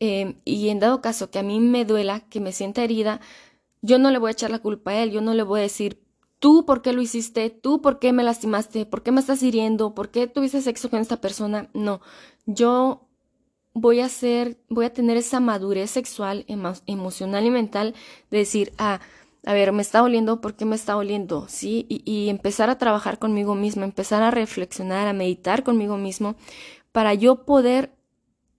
eh, 0.00 0.36
y 0.44 0.68
en 0.68 0.78
dado 0.78 1.00
caso 1.00 1.30
que 1.30 1.38
a 1.38 1.42
mí 1.42 1.60
me 1.60 1.84
duela, 1.84 2.20
que 2.28 2.40
me 2.40 2.52
sienta 2.52 2.84
herida, 2.84 3.20
yo 3.82 3.98
no 3.98 4.10
le 4.10 4.18
voy 4.18 4.28
a 4.28 4.32
echar 4.32 4.50
la 4.50 4.58
culpa 4.60 4.92
a 4.92 5.02
él, 5.02 5.10
yo 5.10 5.20
no 5.20 5.34
le 5.34 5.42
voy 5.42 5.60
a 5.60 5.62
decir, 5.64 6.02
tú 6.38 6.66
por 6.66 6.82
qué 6.82 6.92
lo 6.92 7.00
hiciste, 7.02 7.50
tú 7.50 7.80
por 7.80 7.98
qué 7.98 8.12
me 8.12 8.22
lastimaste, 8.22 8.86
por 8.86 9.02
qué 9.02 9.12
me 9.12 9.20
estás 9.20 9.42
hiriendo, 9.42 9.94
por 9.94 10.10
qué 10.10 10.26
tuviste 10.26 10.60
sexo 10.62 10.90
con 10.90 11.00
esta 11.00 11.20
persona. 11.20 11.70
No, 11.74 12.00
yo 12.46 13.05
voy 13.78 14.00
a 14.00 14.08
ser, 14.08 14.56
voy 14.70 14.86
a 14.86 14.92
tener 14.92 15.18
esa 15.18 15.38
madurez 15.38 15.90
sexual, 15.90 16.46
emocional 16.86 17.44
y 17.44 17.50
mental 17.50 17.94
de 18.30 18.38
decir, 18.38 18.72
ah, 18.78 19.00
a 19.44 19.52
ver, 19.52 19.70
me 19.72 19.82
está 19.82 20.02
oliendo, 20.02 20.40
¿por 20.40 20.54
qué 20.54 20.64
me 20.64 20.76
está 20.76 20.96
oliendo? 20.96 21.46
¿Sí? 21.48 21.84
Y, 21.88 22.30
empezar 22.30 22.70
a 22.70 22.78
trabajar 22.78 23.18
conmigo 23.18 23.54
mismo, 23.54 23.84
empezar 23.84 24.22
a 24.22 24.30
reflexionar, 24.30 25.06
a 25.06 25.12
meditar 25.12 25.62
conmigo 25.62 25.98
mismo, 25.98 26.36
para 26.90 27.12
yo 27.12 27.44
poder 27.44 27.92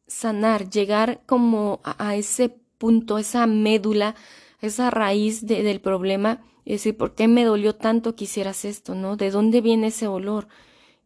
sanar, 0.06 0.69
llegar 0.69 1.21
como 1.25 1.82
a, 1.84 2.15
ese 2.15 2.49
punto, 2.77 3.17
esa 3.17 3.47
médula, 3.47 4.13
esa 4.62 4.91
raíz 4.91 5.47
del 5.47 5.82
problema, 5.82 6.43
y 6.63 6.73
decir, 6.73 6.95
¿por 6.95 7.15
qué 7.15 7.27
me 7.27 7.43
dolió 7.43 7.75
tanto 7.75 8.15
que 8.15 8.25
hicieras 8.25 8.65
esto? 8.65 8.93
¿No? 8.93 9.17
¿De 9.17 9.32
dónde 9.32 9.62
viene 9.62 9.88
ese 9.88 10.08
olor? 10.08 10.47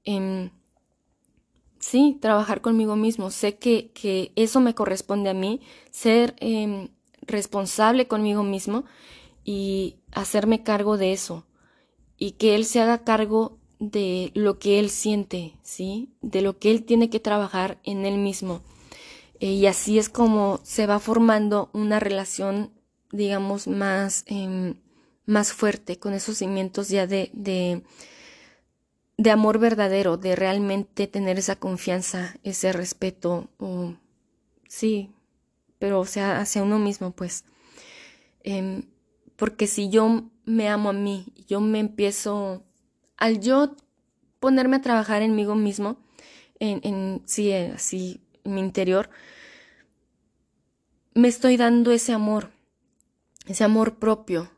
Em, 0.04 0.52
sí, 1.82 2.18
trabajar 2.22 2.62
conmigo 2.62 2.96
mismo. 2.96 3.30
Sé 3.32 3.58
que, 3.58 3.92
que, 3.92 4.32
eso 4.38 4.62
me 4.62 4.74
corresponde 4.74 5.30
a 5.30 5.34
mí, 5.34 5.60
ser 5.92 6.36
em, 6.40 6.88
responsable 7.24 8.08
conmigo 8.08 8.44
mismo 8.44 8.86
y 9.44 9.98
hacerme 10.14 10.64
cargo 10.64 10.98
de 10.98 11.12
eso 11.12 11.46
y 12.18 12.34
que 12.34 12.56
él 12.56 12.66
se 12.66 12.80
haga 12.80 13.04
cargo 13.04 13.58
de 13.80 14.32
lo 14.36 14.60
que 14.60 14.80
él 14.80 14.92
siente, 14.92 15.56
¿sí? 15.64 16.14
De 16.22 16.42
lo 16.42 16.60
que 16.60 16.70
él 16.70 16.84
tiene 16.84 17.10
que 17.10 17.20
trabajar 17.20 17.80
en 17.84 18.06
él 18.06 18.20
mismo. 18.20 18.62
Eh, 19.40 19.54
y 19.54 19.66
así 19.66 19.98
es 19.98 20.08
como 20.08 20.60
se 20.64 20.86
va 20.86 21.00
formando 21.00 21.72
una 21.74 22.00
relación, 22.00 22.72
digamos, 23.12 23.68
más, 23.68 24.24
em, 24.28 24.76
más 25.26 25.52
fuerte, 25.52 25.98
con 25.98 26.14
esos 26.14 26.38
cimientos 26.38 26.90
ya 26.90 27.08
de, 27.08 27.32
de, 27.34 27.82
de, 29.22 29.32
amor 29.32 29.60
verdadero, 29.60 30.18
de 30.18 30.36
realmente 30.36 31.08
tener 31.08 31.38
esa 31.40 31.56
confianza, 31.56 32.36
ese 32.44 32.74
respeto, 32.74 33.50
sí, 34.68 35.12
pero 35.80 36.00
o 36.00 36.06
sea, 36.06 36.40
hacia 36.40 36.64
uno 36.64 36.80
mismo, 36.80 37.12
pues. 37.12 37.46
Em, 38.44 38.84
porque 39.36 39.68
si 39.68 39.90
yo 39.90 40.24
me 40.46 40.70
amo 40.70 40.90
a 40.90 40.94
mí, 40.94 41.26
yo 41.48 41.62
me 41.62 41.80
empiezo, 41.80 42.64
al 43.18 43.40
yo 43.40 43.76
ponerme 44.40 44.78
a 44.78 44.82
trabajar 44.82 45.22
en 45.22 45.36
mí 45.36 45.46
mismo, 45.46 45.98
en, 46.60 46.80
en 46.84 47.22
sí, 47.26 47.52
así, 47.54 48.22
en 48.44 48.56
mi 48.56 48.62
interior, 48.62 49.10
me 51.14 51.28
estoy 51.28 51.58
dando 51.58 51.92
ese 51.92 52.14
amor, 52.14 52.52
ese 53.48 53.64
amor 53.64 53.96
propio. 54.00 54.50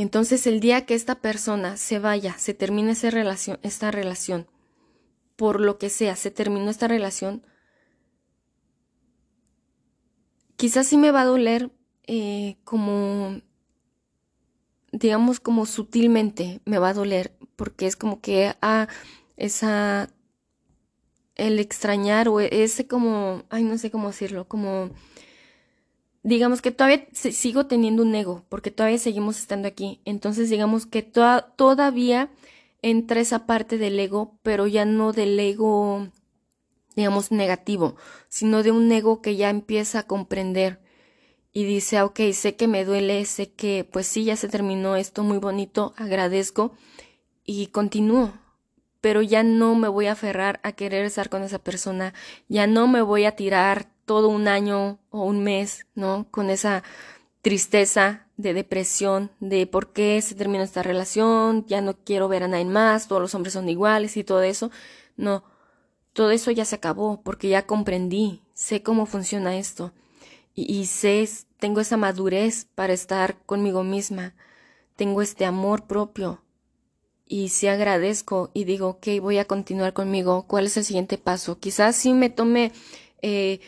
Entonces 0.00 0.46
el 0.46 0.60
día 0.60 0.86
que 0.86 0.94
esta 0.94 1.16
persona 1.16 1.76
se 1.76 1.98
vaya, 1.98 2.38
se 2.38 2.54
termine 2.54 2.92
esa 2.92 3.10
relación, 3.10 3.58
esta 3.64 3.90
relación, 3.90 4.46
por 5.34 5.60
lo 5.60 5.76
que 5.76 5.90
sea, 5.90 6.14
se 6.14 6.30
terminó 6.30 6.70
esta 6.70 6.86
relación, 6.86 7.44
quizás 10.54 10.86
sí 10.86 10.98
me 10.98 11.10
va 11.10 11.22
a 11.22 11.24
doler 11.24 11.72
eh, 12.06 12.58
como 12.62 13.40
digamos 14.92 15.40
como 15.40 15.66
sutilmente 15.66 16.60
me 16.64 16.78
va 16.78 16.90
a 16.90 16.94
doler 16.94 17.36
porque 17.56 17.88
es 17.88 17.96
como 17.96 18.20
que 18.20 18.54
ah 18.62 18.86
esa 19.36 20.10
el 21.34 21.58
extrañar 21.58 22.28
o 22.28 22.38
ese 22.38 22.86
como 22.86 23.42
ay 23.50 23.64
no 23.64 23.76
sé 23.78 23.90
cómo 23.90 24.06
decirlo 24.06 24.46
como 24.46 24.90
digamos 26.28 26.60
que 26.60 26.70
todavía 26.70 27.06
sigo 27.12 27.66
teniendo 27.66 28.02
un 28.02 28.14
ego 28.14 28.44
porque 28.48 28.70
todavía 28.70 28.98
seguimos 28.98 29.38
estando 29.38 29.66
aquí. 29.66 30.00
Entonces 30.04 30.50
digamos 30.50 30.86
que 30.86 31.02
todavía 31.02 32.30
entra 32.82 33.20
esa 33.20 33.46
parte 33.46 33.78
del 33.78 33.98
ego 33.98 34.38
pero 34.42 34.66
ya 34.66 34.84
no 34.84 35.12
del 35.12 35.38
ego 35.40 36.08
digamos 36.94 37.32
negativo 37.32 37.96
sino 38.28 38.62
de 38.62 38.70
un 38.72 38.92
ego 38.92 39.22
que 39.22 39.36
ya 39.36 39.50
empieza 39.50 40.00
a 40.00 40.06
comprender 40.06 40.80
y 41.50 41.64
dice, 41.64 42.02
ok, 42.02 42.20
sé 42.34 42.54
que 42.56 42.68
me 42.68 42.84
duele, 42.84 43.24
sé 43.24 43.52
que 43.52 43.88
pues 43.90 44.06
sí, 44.06 44.22
ya 44.22 44.36
se 44.36 44.48
terminó 44.48 44.94
esto 44.94 45.24
muy 45.24 45.38
bonito, 45.38 45.92
agradezco 45.96 46.72
y 47.44 47.68
continúo, 47.68 48.32
pero 49.00 49.22
ya 49.22 49.42
no 49.42 49.74
me 49.74 49.88
voy 49.88 50.06
a 50.06 50.12
aferrar 50.12 50.60
a 50.62 50.72
querer 50.72 51.04
estar 51.04 51.30
con 51.30 51.42
esa 51.42 51.58
persona, 51.58 52.14
ya 52.48 52.68
no 52.68 52.86
me 52.86 53.02
voy 53.02 53.24
a 53.24 53.34
tirar 53.34 53.88
todo 54.08 54.28
un 54.28 54.48
año 54.48 54.98
o 55.10 55.22
un 55.22 55.44
mes, 55.44 55.86
¿no? 55.94 56.26
Con 56.32 56.50
esa 56.50 56.82
tristeza, 57.42 58.26
de 58.36 58.54
depresión, 58.54 59.30
de 59.40 59.66
por 59.66 59.92
qué 59.92 60.20
se 60.22 60.34
terminó 60.34 60.64
esta 60.64 60.82
relación, 60.82 61.66
ya 61.66 61.80
no 61.80 61.94
quiero 62.04 62.28
ver 62.28 62.44
a 62.44 62.48
nadie 62.48 62.64
más, 62.64 63.08
todos 63.08 63.22
los 63.22 63.34
hombres 63.34 63.52
son 63.52 63.68
iguales 63.68 64.16
y 64.16 64.24
todo 64.24 64.42
eso. 64.42 64.70
No, 65.16 65.44
todo 66.12 66.30
eso 66.30 66.50
ya 66.50 66.64
se 66.64 66.76
acabó 66.76 67.20
porque 67.22 67.48
ya 67.48 67.66
comprendí, 67.66 68.42
sé 68.54 68.82
cómo 68.82 69.06
funciona 69.06 69.56
esto 69.56 69.92
y, 70.54 70.86
sé 70.86 71.28
tengo 71.58 71.80
esa 71.80 71.96
madurez 71.96 72.66
para 72.74 72.92
estar 72.92 73.38
conmigo 73.44 73.84
misma, 73.84 74.34
tengo 74.96 75.22
este 75.22 75.44
amor 75.44 75.86
propio 75.86 76.42
y 77.26 77.50
si 77.50 77.68
agradezco 77.68 78.50
y 78.54 78.64
digo, 78.64 78.88
ok, 78.88 79.06
voy 79.20 79.38
a 79.38 79.44
continuar 79.44 79.92
conmigo, 79.92 80.46
¿cuál 80.48 80.66
es 80.66 80.76
el 80.76 80.84
siguiente 80.84 81.18
paso? 81.18 81.58
Quizás 81.58 81.96
sí 81.96 82.12
me 82.12 82.30
tome 82.30 82.72
eh, 83.22 83.60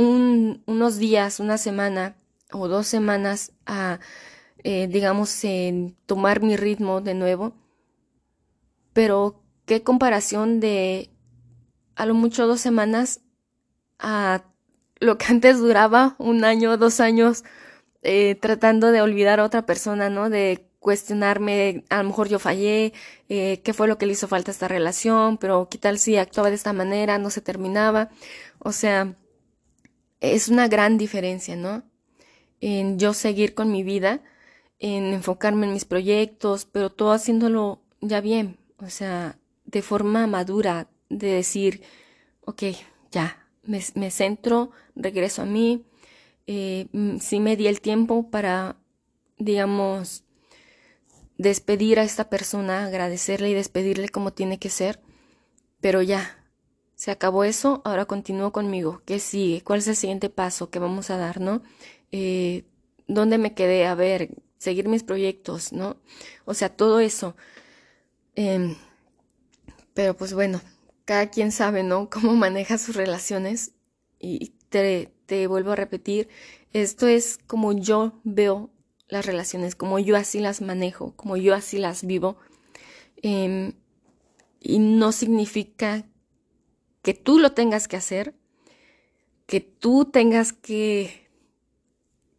un, 0.00 0.62
unos 0.66 0.98
días, 0.98 1.40
una 1.40 1.58
semana 1.58 2.16
o 2.52 2.68
dos 2.68 2.86
semanas 2.86 3.52
a, 3.66 4.00
eh, 4.64 4.88
digamos, 4.88 5.42
tomar 6.06 6.42
mi 6.42 6.56
ritmo 6.56 7.00
de 7.00 7.14
nuevo, 7.14 7.54
pero 8.92 9.42
qué 9.66 9.82
comparación 9.82 10.60
de 10.60 11.10
a 11.96 12.06
lo 12.06 12.14
mucho 12.14 12.46
dos 12.46 12.60
semanas 12.60 13.20
a 13.98 14.42
lo 15.00 15.18
que 15.18 15.26
antes 15.28 15.58
duraba 15.58 16.16
un 16.18 16.44
año, 16.44 16.76
dos 16.76 17.00
años, 17.00 17.44
eh, 18.02 18.36
tratando 18.40 18.92
de 18.92 19.02
olvidar 19.02 19.40
a 19.40 19.44
otra 19.44 19.66
persona, 19.66 20.08
¿no? 20.10 20.30
De 20.30 20.66
cuestionarme, 20.78 21.84
a 21.90 22.02
lo 22.02 22.08
mejor 22.08 22.28
yo 22.28 22.38
fallé, 22.38 22.94
eh, 23.28 23.60
qué 23.62 23.74
fue 23.74 23.86
lo 23.86 23.98
que 23.98 24.06
le 24.06 24.12
hizo 24.12 24.28
falta 24.28 24.50
a 24.50 24.54
esta 24.54 24.66
relación, 24.68 25.36
pero 25.36 25.68
qué 25.70 25.76
tal 25.76 25.98
si 25.98 26.16
actuaba 26.16 26.48
de 26.48 26.56
esta 26.56 26.72
manera, 26.72 27.18
no 27.18 27.28
se 27.30 27.42
terminaba. 27.42 28.08
O 28.58 28.72
sea, 28.72 29.14
es 30.20 30.48
una 30.48 30.68
gran 30.68 30.98
diferencia, 30.98 31.56
¿no? 31.56 31.82
En 32.60 32.98
yo 32.98 33.14
seguir 33.14 33.54
con 33.54 33.72
mi 33.72 33.82
vida, 33.82 34.22
en 34.78 35.12
enfocarme 35.12 35.66
en 35.66 35.72
mis 35.72 35.84
proyectos, 35.84 36.66
pero 36.66 36.90
todo 36.90 37.12
haciéndolo 37.12 37.82
ya 38.00 38.20
bien, 38.20 38.58
o 38.78 38.88
sea, 38.88 39.38
de 39.64 39.82
forma 39.82 40.26
madura, 40.26 40.88
de 41.08 41.28
decir, 41.28 41.82
ok, 42.42 42.62
ya, 43.10 43.46
me, 43.62 44.10
centro, 44.10 44.70
regreso 44.96 45.42
a 45.42 45.46
mí, 45.46 45.84
eh, 46.46 46.88
mm, 46.92 47.18
sí 47.18 47.40
me 47.40 47.56
di 47.56 47.66
el 47.66 47.80
tiempo 47.80 48.30
para, 48.30 48.76
digamos, 49.38 50.24
despedir 51.36 51.98
a 51.98 52.04
esta 52.04 52.28
persona, 52.28 52.84
agradecerle 52.84 53.50
y 53.50 53.54
despedirle 53.54 54.08
como 54.08 54.32
tiene 54.32 54.58
que 54.58 54.70
ser, 54.70 55.00
pero 55.80 56.02
ya, 56.02 56.39
se 57.00 57.10
acabó 57.10 57.44
eso, 57.44 57.80
ahora 57.86 58.04
continúo 58.04 58.52
conmigo. 58.52 59.00
¿Qué 59.06 59.20
sigue? 59.20 59.62
¿Cuál 59.62 59.78
es 59.78 59.88
el 59.88 59.96
siguiente 59.96 60.28
paso 60.28 60.68
que 60.68 60.78
vamos 60.78 61.08
a 61.08 61.16
dar, 61.16 61.40
no? 61.40 61.62
Eh, 62.12 62.64
¿Dónde 63.08 63.38
me 63.38 63.54
quedé? 63.54 63.86
A 63.86 63.94
ver, 63.94 64.36
seguir 64.58 64.86
mis 64.86 65.02
proyectos, 65.02 65.72
¿no? 65.72 65.96
O 66.44 66.52
sea, 66.52 66.68
todo 66.68 67.00
eso. 67.00 67.36
Em, 68.34 68.76
pero 69.94 70.14
pues 70.14 70.34
bueno, 70.34 70.60
cada 71.06 71.30
quien 71.30 71.52
sabe, 71.52 71.84
¿no? 71.84 72.10
Cómo 72.10 72.36
maneja 72.36 72.76
sus 72.76 72.96
relaciones. 72.96 73.72
Y 74.18 74.52
te, 74.68 75.10
te 75.24 75.46
vuelvo 75.46 75.72
a 75.72 75.76
repetir, 75.76 76.28
esto 76.74 77.06
es 77.08 77.38
como 77.46 77.72
yo 77.72 78.20
veo 78.24 78.68
las 79.08 79.24
relaciones, 79.24 79.74
como 79.74 79.98
yo 79.98 80.16
así 80.16 80.38
las 80.38 80.60
manejo, 80.60 81.16
como 81.16 81.38
yo 81.38 81.54
así 81.54 81.78
las 81.78 82.04
vivo. 82.04 82.36
Em, 83.22 83.72
y 84.60 84.80
no 84.80 85.12
significa 85.12 86.04
que 87.02 87.14
tú 87.14 87.38
lo 87.38 87.52
tengas 87.52 87.88
que 87.88 87.96
hacer, 87.96 88.34
que 89.46 89.60
tú 89.60 90.04
tengas 90.04 90.52
que, 90.52 91.28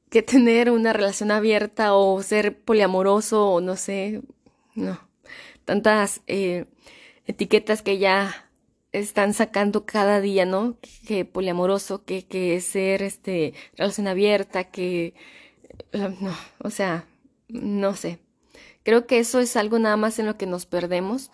que 0.09 0.21
tener 0.21 0.71
una 0.71 0.93
relación 0.93 1.31
abierta 1.31 1.93
o 1.95 2.21
ser 2.23 2.61
poliamoroso 2.63 3.49
o 3.49 3.61
no 3.61 3.75
sé, 3.75 4.21
no, 4.75 4.99
tantas 5.65 6.21
eh, 6.27 6.65
etiquetas 7.25 7.81
que 7.81 7.97
ya 7.97 8.49
están 8.91 9.33
sacando 9.33 9.85
cada 9.85 10.21
día, 10.21 10.45
¿no? 10.45 10.77
Que 11.07 11.25
poliamoroso, 11.25 12.03
que, 12.03 12.25
que 12.27 12.59
ser, 12.61 13.01
este, 13.01 13.53
relación 13.77 14.07
abierta, 14.07 14.65
que, 14.65 15.13
eh, 15.93 16.15
no, 16.19 16.35
o 16.59 16.69
sea, 16.69 17.05
no 17.47 17.95
sé. 17.95 18.19
Creo 18.83 19.07
que 19.07 19.19
eso 19.19 19.39
es 19.39 19.55
algo 19.55 19.79
nada 19.79 19.97
más 19.97 20.19
en 20.19 20.25
lo 20.25 20.37
que 20.37 20.45
nos 20.47 20.65
perdemos. 20.65 21.31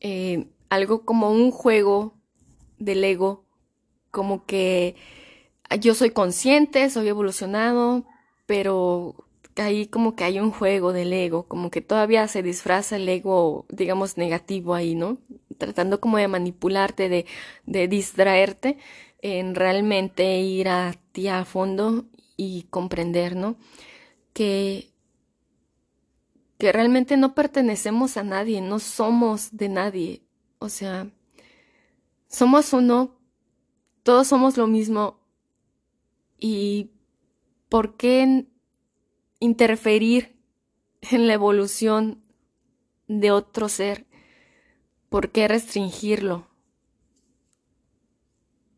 Eh, 0.00 0.46
algo 0.68 1.04
como 1.04 1.30
un 1.30 1.50
juego 1.50 2.14
del 2.84 3.04
ego, 3.04 3.44
como 4.10 4.44
que 4.46 4.96
yo 5.80 5.94
soy 5.94 6.10
consciente, 6.10 6.90
soy 6.90 7.08
evolucionado, 7.08 8.04
pero 8.46 9.14
ahí 9.56 9.86
como 9.86 10.16
que 10.16 10.24
hay 10.24 10.40
un 10.40 10.50
juego 10.50 10.92
del 10.92 11.12
ego, 11.12 11.44
como 11.44 11.70
que 11.70 11.80
todavía 11.80 12.26
se 12.28 12.42
disfraza 12.42 12.96
el 12.96 13.08
ego, 13.08 13.66
digamos, 13.68 14.16
negativo 14.16 14.74
ahí, 14.74 14.94
¿no? 14.94 15.18
Tratando 15.58 16.00
como 16.00 16.16
de 16.18 16.28
manipularte, 16.28 17.08
de, 17.08 17.26
de 17.66 17.88
distraerte 17.88 18.78
en 19.20 19.54
realmente 19.54 20.40
ir 20.40 20.68
a 20.68 20.94
ti 21.12 21.28
a 21.28 21.44
fondo 21.44 22.06
y 22.36 22.64
comprender, 22.70 23.36
¿no? 23.36 23.56
Que, 24.32 24.90
que 26.58 26.72
realmente 26.72 27.16
no 27.16 27.34
pertenecemos 27.34 28.16
a 28.16 28.24
nadie, 28.24 28.60
no 28.60 28.78
somos 28.78 29.56
de 29.56 29.68
nadie. 29.68 30.22
O 30.58 30.68
sea, 30.68 31.08
somos 32.32 32.72
uno, 32.72 33.20
todos 34.02 34.26
somos 34.26 34.56
lo 34.56 34.66
mismo. 34.66 35.20
¿Y 36.38 36.90
por 37.68 37.96
qué 37.96 38.48
interferir 39.38 40.36
en 41.02 41.28
la 41.28 41.34
evolución 41.34 42.24
de 43.06 43.30
otro 43.30 43.68
ser? 43.68 44.06
¿Por 45.08 45.30
qué 45.30 45.46
restringirlo? 45.46 46.48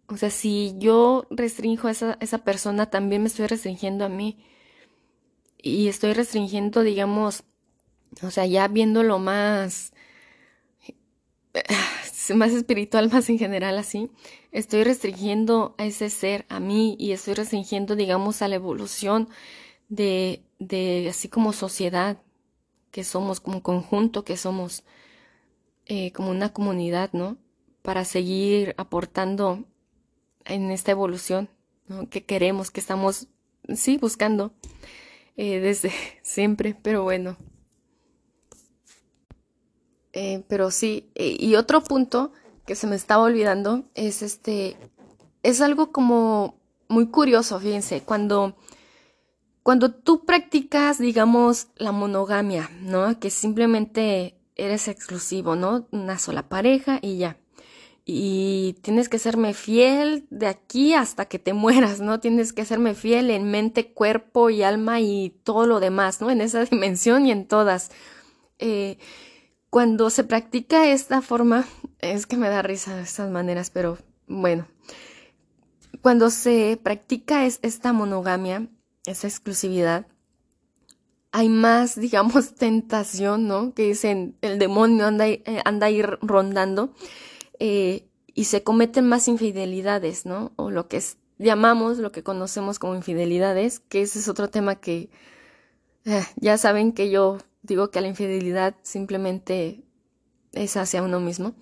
O 0.08 0.16
sea, 0.16 0.30
si 0.30 0.74
yo 0.78 1.26
restringo 1.30 1.88
a 1.88 1.92
esa, 1.92 2.18
esa 2.20 2.38
persona, 2.38 2.90
también 2.90 3.22
me 3.22 3.28
estoy 3.28 3.46
restringiendo 3.46 4.04
a 4.04 4.10
mí. 4.10 4.44
Y 5.56 5.88
estoy 5.88 6.12
restringiendo, 6.12 6.82
digamos, 6.82 7.44
o 8.20 8.30
sea, 8.30 8.44
ya 8.44 8.68
viéndolo 8.68 9.18
más, 9.18 9.93
más 12.34 12.52
espiritual, 12.52 13.10
más 13.10 13.28
en 13.28 13.38
general 13.38 13.78
así, 13.78 14.10
estoy 14.52 14.84
restringiendo 14.84 15.74
a 15.78 15.86
ese 15.86 16.10
ser, 16.10 16.46
a 16.48 16.60
mí, 16.60 16.96
y 16.98 17.12
estoy 17.12 17.34
restringiendo, 17.34 17.96
digamos, 17.96 18.42
a 18.42 18.48
la 18.48 18.56
evolución 18.56 19.28
de, 19.88 20.42
de 20.58 21.08
así 21.10 21.28
como 21.28 21.52
sociedad 21.52 22.18
que 22.90 23.04
somos, 23.04 23.40
como 23.40 23.62
conjunto 23.62 24.24
que 24.24 24.36
somos, 24.36 24.84
eh, 25.86 26.12
como 26.12 26.30
una 26.30 26.52
comunidad, 26.52 27.10
¿no? 27.12 27.36
Para 27.82 28.04
seguir 28.04 28.74
aportando 28.78 29.64
en 30.44 30.70
esta 30.70 30.92
evolución 30.92 31.48
que 32.10 32.24
queremos, 32.24 32.70
que 32.70 32.80
estamos, 32.80 33.28
sí, 33.74 33.98
buscando 33.98 34.54
eh, 35.36 35.58
desde 35.58 35.92
siempre, 36.22 36.76
pero 36.80 37.02
bueno. 37.02 37.36
Eh, 40.14 40.44
pero 40.48 40.70
sí, 40.70 41.10
eh, 41.14 41.36
y 41.38 41.56
otro 41.56 41.82
punto 41.82 42.32
que 42.66 42.76
se 42.76 42.86
me 42.86 42.96
estaba 42.96 43.24
olvidando 43.24 43.84
es 43.94 44.22
este, 44.22 44.76
es 45.42 45.60
algo 45.60 45.92
como 45.92 46.54
muy 46.88 47.08
curioso, 47.08 47.58
fíjense, 47.58 48.02
cuando, 48.02 48.56
cuando 49.62 49.92
tú 49.92 50.24
practicas, 50.24 50.98
digamos, 50.98 51.66
la 51.76 51.92
monogamia, 51.92 52.70
¿no? 52.80 53.18
Que 53.18 53.30
simplemente 53.30 54.38
eres 54.54 54.88
exclusivo, 54.88 55.56
¿no? 55.56 55.88
Una 55.90 56.18
sola 56.18 56.48
pareja 56.48 57.00
y 57.02 57.18
ya 57.18 57.36
y 58.06 58.74
tienes 58.82 59.08
que 59.08 59.18
serme 59.18 59.54
fiel 59.54 60.26
de 60.30 60.46
aquí 60.46 60.94
hasta 60.94 61.24
que 61.24 61.38
te 61.38 61.54
mueras, 61.54 62.00
¿no? 62.00 62.20
Tienes 62.20 62.52
que 62.52 62.64
serme 62.64 62.94
fiel 62.94 63.30
en 63.30 63.50
mente, 63.50 63.92
cuerpo 63.92 64.50
y 64.50 64.62
alma 64.62 65.00
y 65.00 65.30
todo 65.42 65.66
lo 65.66 65.80
demás, 65.80 66.20
¿no? 66.20 66.30
En 66.30 66.40
esa 66.40 66.64
dimensión 66.70 67.26
y 67.26 67.32
en 67.32 67.46
todas. 67.46 67.90
Eh, 68.58 68.98
cuando 69.74 70.08
se 70.08 70.22
practica 70.22 70.88
esta 70.88 71.20
forma, 71.20 71.64
es 71.98 72.26
que 72.26 72.36
me 72.36 72.48
da 72.48 72.62
risa 72.62 73.00
estas 73.00 73.28
maneras, 73.28 73.70
pero 73.70 73.98
bueno, 74.28 74.68
cuando 76.00 76.30
se 76.30 76.78
practica 76.80 77.44
es 77.44 77.58
esta 77.62 77.92
monogamia, 77.92 78.68
esa 79.04 79.26
exclusividad, 79.26 80.06
hay 81.32 81.48
más, 81.48 81.96
digamos, 82.00 82.54
tentación, 82.54 83.48
¿no? 83.48 83.74
Que 83.74 83.88
dicen, 83.88 84.36
el 84.42 84.60
demonio 84.60 85.06
anda, 85.08 85.26
eh, 85.26 85.42
anda 85.64 85.88
ahí 85.88 86.02
rondando 86.02 86.94
eh, 87.58 88.06
y 88.32 88.44
se 88.44 88.62
cometen 88.62 89.08
más 89.08 89.26
infidelidades, 89.26 90.24
¿no? 90.24 90.52
O 90.54 90.70
lo 90.70 90.86
que 90.86 91.02
llamamos, 91.38 91.98
lo 91.98 92.12
que 92.12 92.22
conocemos 92.22 92.78
como 92.78 92.94
infidelidades, 92.94 93.80
que 93.80 94.02
ese 94.02 94.20
es 94.20 94.28
otro 94.28 94.50
tema 94.50 94.76
que 94.76 95.10
eh, 96.04 96.24
ya 96.36 96.58
saben 96.58 96.92
que 96.92 97.10
yo 97.10 97.38
digo 97.64 97.90
que 97.90 98.00
la 98.00 98.08
infidelidad 98.08 98.76
simplemente 98.82 99.82
es 100.52 100.76
hacia 100.76 101.02
uno 101.02 101.18
mismo, 101.18 101.54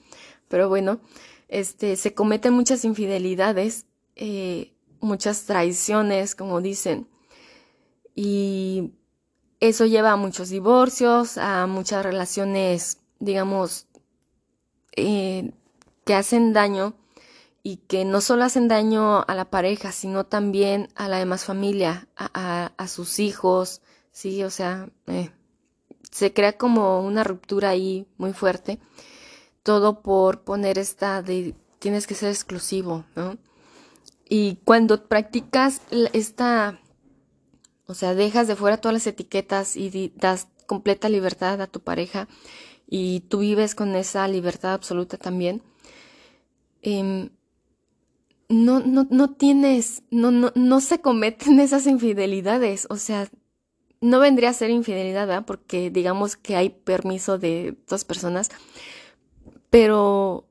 pero 0.49 0.69
bueno, 0.69 1.01
este, 1.49 1.97
se 1.97 2.13
cometen 2.13 2.53
muchas 2.53 2.85
infidelidades, 2.85 3.87
eh, 4.17 4.75
muchas 5.01 5.45
traiciones, 5.45 6.35
como 6.35 6.61
dicen, 6.61 7.09
y 8.15 8.93
eso 9.61 9.87
lleva 9.87 10.13
a 10.13 10.17
muchos 10.17 10.51
divorcios, 10.51 11.39
a 11.39 11.67
muchas 11.67 12.05
relaciones, 12.05 12.99
digamos, 13.21 13.87
eh, 14.97 15.53
que 16.05 16.15
hacen 16.15 16.53
daño 16.53 16.95
y 17.63 17.77
que 17.77 18.05
no 18.05 18.21
solo 18.21 18.45
hacen 18.45 18.67
daño 18.67 19.23
a 19.23 19.35
la 19.37 19.51
pareja, 19.51 19.93
sino 19.93 20.27
también 20.27 20.89
a 20.97 21.09
la 21.09 21.19
demás 21.19 21.45
familia, 21.45 22.09
a, 22.17 22.73
a, 22.77 22.89
sus 22.89 23.21
hijos, 23.21 23.83
sí, 24.11 24.43
o 24.43 24.51
sea, 24.51 24.91
eh, 25.07 25.31
se 26.13 26.33
crea 26.33 26.57
como 26.57 27.01
una 27.01 27.25
ruptura 27.25 27.71
ahí 27.71 28.07
muy 28.19 28.33
fuerte, 28.33 28.79
todo 29.65 30.03
por 30.03 30.43
poner 30.43 30.79
esta 30.79 31.23
de 31.23 31.57
tienes 31.81 32.07
que 32.07 32.15
ser 32.15 32.29
exclusivo, 32.29 33.05
¿no? 33.17 33.37
Y 34.29 34.59
cuando 34.65 35.09
practicas 35.09 35.83
esta, 36.13 36.79
o 37.87 37.95
sea, 37.95 38.15
dejas 38.15 38.47
de 38.47 38.55
fuera 38.55 38.77
todas 38.77 38.95
las 38.95 39.07
etiquetas 39.09 39.77
y 39.77 40.13
das 40.15 40.47
completa 40.67 41.09
libertad 41.09 41.61
a 41.61 41.67
tu 41.67 41.81
pareja 41.81 42.29
y 42.87 43.21
tú 43.29 43.41
vives 43.41 43.75
con 43.75 43.97
esa 43.97 44.29
libertad 44.29 44.75
absoluta 44.75 45.19
también, 45.19 45.63
Em, 46.83 47.31
no, 48.49 48.81
no, 48.81 49.07
no 49.09 49.35
tienes, 49.35 50.03
no, 50.11 50.31
no, 50.33 50.53
no 50.55 50.81
se 50.81 51.01
cometen 51.01 51.61
esas 51.61 51.87
infidelidades, 51.87 52.87
o 52.91 52.97
sea, 52.97 53.31
no 54.03 54.21
vendría 54.21 54.51
a 54.51 54.53
ser 54.53 54.71
infidelidad, 54.71 55.27
¿verdad? 55.27 55.45
Porque 55.47 55.91
digamos 55.91 56.37
que 56.37 56.57
hay 56.57 56.69
permiso 56.71 57.39
de 57.39 57.79
dos 57.89 58.05
personas, 58.05 58.51
pero 59.71 60.47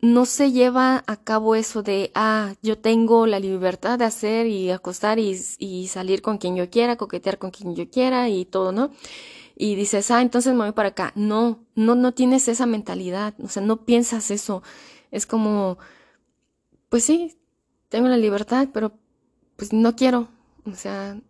no 0.00 0.24
se 0.24 0.52
lleva 0.52 1.04
a 1.06 1.16
cabo 1.16 1.54
eso 1.54 1.82
de, 1.82 2.10
ah, 2.14 2.54
yo 2.62 2.78
tengo 2.78 3.26
la 3.26 3.40
libertad 3.40 3.98
de 3.98 4.04
hacer 4.04 4.46
y 4.46 4.70
acostar 4.70 5.18
y, 5.18 5.34
salir 5.88 6.22
con 6.22 6.38
quien 6.38 6.56
yo 6.56 6.70
quiera, 6.70 6.96
coquetear 6.96 7.38
con 7.38 7.50
quien 7.50 7.74
yo 7.74 7.90
quiera 7.90 8.28
y 8.28 8.44
todo, 8.44 8.72
¿no? 8.72 8.90
y 9.56 9.74
dices, 9.76 10.10
ah, 10.10 10.22
entonces 10.22 10.54
me 10.54 10.64
voy 10.64 10.72
para 10.72 10.88
acá. 10.90 11.12
No, 11.14 11.60
no, 11.74 11.94
no 11.94 12.12
tienes 12.14 12.48
esa 12.48 12.66
mentalidad, 12.66 13.34
o 13.40 13.48
sea, 13.48 13.62
no 13.62 13.84
piensas 13.84 14.30
eso. 14.30 14.62
Es 15.10 15.26
como, 15.26 15.78
pues 16.88 17.04
sí, 17.04 17.38
tengo 17.88 18.08
la 18.08 18.16
libertad, 18.16 18.68
pero 18.72 18.92
pues 19.56 19.72
no 19.72 19.94
quiero, 19.94 20.28
o 20.64 20.74
sea, 20.74 21.20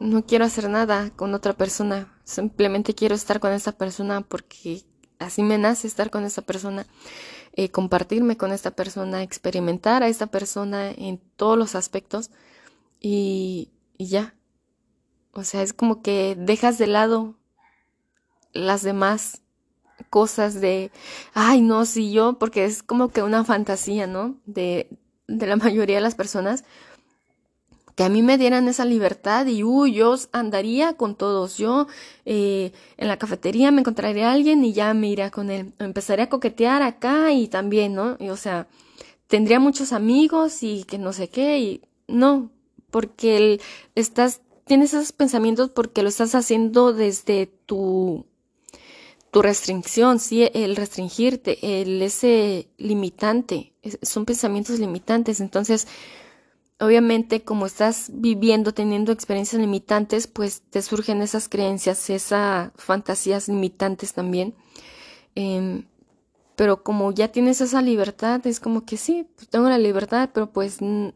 no 0.00 0.24
quiero 0.24 0.46
hacer 0.46 0.68
nada 0.68 1.10
con 1.10 1.34
otra 1.34 1.52
persona, 1.52 2.12
simplemente 2.24 2.94
quiero 2.94 3.14
estar 3.14 3.38
con 3.38 3.52
esa 3.52 3.72
persona 3.72 4.22
porque 4.22 4.82
así 5.18 5.42
me 5.42 5.58
nace 5.58 5.86
estar 5.86 6.10
con 6.10 6.24
esa 6.24 6.42
persona, 6.42 6.86
eh, 7.52 7.70
compartirme 7.70 8.36
con 8.36 8.50
esta 8.50 8.72
persona, 8.72 9.22
experimentar 9.22 10.02
a 10.02 10.08
esta 10.08 10.26
persona 10.26 10.90
en 10.90 11.18
todos 11.36 11.58
los 11.58 11.74
aspectos 11.74 12.30
y, 12.98 13.70
y 13.98 14.06
ya. 14.06 14.34
O 15.32 15.44
sea, 15.44 15.62
es 15.62 15.72
como 15.72 16.02
que 16.02 16.34
dejas 16.36 16.78
de 16.78 16.86
lado 16.86 17.36
las 18.52 18.82
demás 18.82 19.42
cosas 20.08 20.60
de, 20.60 20.90
ay, 21.34 21.60
no, 21.60 21.84
si 21.84 22.10
yo, 22.10 22.38
porque 22.38 22.64
es 22.64 22.82
como 22.82 23.10
que 23.10 23.22
una 23.22 23.44
fantasía, 23.44 24.06
¿no? 24.06 24.40
De, 24.46 24.88
de 25.28 25.46
la 25.46 25.56
mayoría 25.56 25.96
de 25.96 26.02
las 26.02 26.14
personas, 26.14 26.64
que 28.00 28.04
a 28.04 28.08
mí 28.08 28.22
me 28.22 28.38
dieran 28.38 28.66
esa 28.66 28.86
libertad 28.86 29.44
y, 29.44 29.62
uy, 29.62 29.92
yo 29.92 30.16
andaría 30.32 30.94
con 30.94 31.14
todos, 31.14 31.58
yo 31.58 31.86
eh, 32.24 32.72
en 32.96 33.08
la 33.08 33.18
cafetería 33.18 33.70
me 33.72 33.80
encontraría 33.80 34.30
a 34.30 34.32
alguien 34.32 34.64
y 34.64 34.72
ya 34.72 34.94
me 34.94 35.08
iría 35.08 35.30
con 35.30 35.50
él, 35.50 35.74
empezaría 35.78 36.24
a 36.24 36.28
coquetear 36.30 36.80
acá 36.80 37.30
y 37.34 37.46
también, 37.48 37.94
¿no? 37.94 38.16
Y, 38.18 38.30
o 38.30 38.38
sea, 38.38 38.68
tendría 39.26 39.60
muchos 39.60 39.92
amigos 39.92 40.62
y 40.62 40.84
que 40.84 40.96
no 40.96 41.12
sé 41.12 41.28
qué, 41.28 41.58
y 41.58 41.82
no, 42.08 42.50
porque 42.90 43.36
el, 43.36 43.60
estás, 43.94 44.40
tienes 44.64 44.94
esos 44.94 45.12
pensamientos 45.12 45.68
porque 45.68 46.02
lo 46.02 46.08
estás 46.08 46.34
haciendo 46.34 46.94
desde 46.94 47.48
tu 47.66 48.24
tu 49.30 49.42
restricción, 49.42 50.18
sí, 50.18 50.48
el 50.54 50.74
restringirte, 50.74 51.82
el 51.82 52.00
ese 52.00 52.66
limitante, 52.78 53.74
son 54.02 54.24
pensamientos 54.24 54.80
limitantes. 54.80 55.40
Entonces, 55.40 55.86
obviamente 56.80 57.42
como 57.42 57.66
estás 57.66 58.10
viviendo, 58.12 58.72
teniendo 58.72 59.12
experiencias 59.12 59.60
limitantes, 59.60 60.26
pues 60.26 60.62
te 60.70 60.80
surgen 60.82 61.20
esas 61.20 61.48
creencias, 61.48 62.08
esas 62.08 62.72
fantasías 62.74 63.48
limitantes 63.48 64.14
también. 64.14 64.54
Em, 65.34 65.84
pero 66.56 66.82
como 66.82 67.12
ya 67.12 67.28
tienes 67.28 67.60
esa 67.60 67.82
libertad, 67.82 68.46
es 68.46 68.60
como 68.60 68.84
que 68.84 68.96
sí, 68.96 69.28
tengo 69.50 69.68
la 69.68 69.78
libertad, 69.78 70.30
pero 70.32 70.50
pues 70.50 70.80
no, 70.80 71.12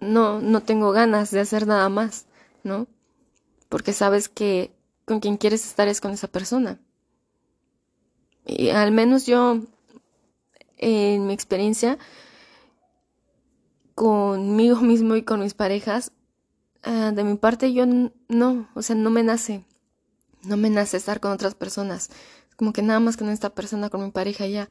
no 0.00 0.62
tengo 0.62 0.92
ganas 0.92 1.30
de 1.30 1.40
hacer 1.40 1.66
nada 1.66 1.88
más, 1.88 2.26
¿no? 2.64 2.86
Porque 3.68 3.92
sabes 3.92 4.28
que 4.28 4.72
con 5.04 5.20
quien 5.20 5.36
quieres 5.36 5.64
estar 5.64 5.88
es 5.88 6.00
con 6.00 6.12
esa 6.12 6.28
persona. 6.28 6.80
Y 8.46 8.70
al 8.70 8.92
menos 8.92 9.26
yo, 9.26 9.60
en 10.76 11.26
mi 11.26 11.34
experiencia, 11.34 11.98
conmigo 13.94 14.76
mismo 14.80 15.16
y 15.16 15.22
con 15.22 15.40
mis 15.40 15.54
parejas, 15.54 16.12
ah, 16.82 17.12
de 17.14 17.24
mi 17.24 17.36
parte 17.36 17.72
yo 17.72 17.86
no, 18.28 18.68
o 18.74 18.82
sea, 18.82 18.96
no 18.96 19.10
me 19.10 19.22
nace, 19.22 19.64
no 20.44 20.56
me 20.56 20.70
nace 20.70 20.96
estar 20.96 21.20
con 21.20 21.32
otras 21.32 21.54
personas, 21.54 22.10
como 22.56 22.72
que 22.72 22.82
nada 22.82 23.00
más 23.00 23.16
con 23.16 23.28
esta 23.30 23.50
persona, 23.50 23.90
con 23.90 24.04
mi 24.04 24.10
pareja 24.12 24.46
ya. 24.46 24.70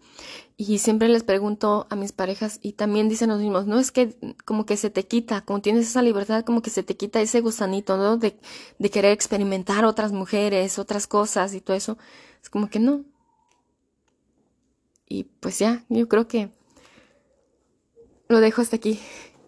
Y 0.55 0.77
siempre 0.77 1.09
les 1.09 1.23
pregunto 1.23 1.85
a 1.89 1.95
mis 1.95 2.13
parejas 2.13 2.59
y 2.61 2.73
también 2.73 3.09
dicen 3.09 3.29
los 3.29 3.39
mismos, 3.39 3.67
no 3.67 3.77
es 3.77 3.91
que 3.91 4.15
como 4.45 4.65
que 4.65 4.77
se 4.77 4.89
te 4.89 5.05
quita, 5.05 5.41
como 5.41 5.61
tienes 5.61 5.87
esa 5.87 6.01
libertad, 6.01 6.45
como 6.45 6.61
que 6.61 6.69
se 6.69 6.83
te 6.83 6.95
quita 6.95 7.21
ese 7.21 7.41
gusanito, 7.41 7.97
¿no? 7.97 8.17
De, 8.17 8.39
de 8.79 8.89
querer 8.89 9.11
experimentar 9.11 9.83
otras 9.85 10.13
mujeres, 10.13 10.79
otras 10.79 11.07
cosas 11.07 11.53
y 11.53 11.61
todo 11.61 11.75
eso. 11.75 11.97
Es 12.41 12.49
como 12.49 12.69
que 12.69 12.79
no. 12.79 13.03
Y 15.07 15.25
pues 15.25 15.59
ya, 15.59 15.83
yo 15.89 16.07
creo 16.07 16.27
que 16.27 16.51
lo 18.33 18.39
dejo 18.39 18.63
hasta 18.63 18.77
aquí. 18.77 18.99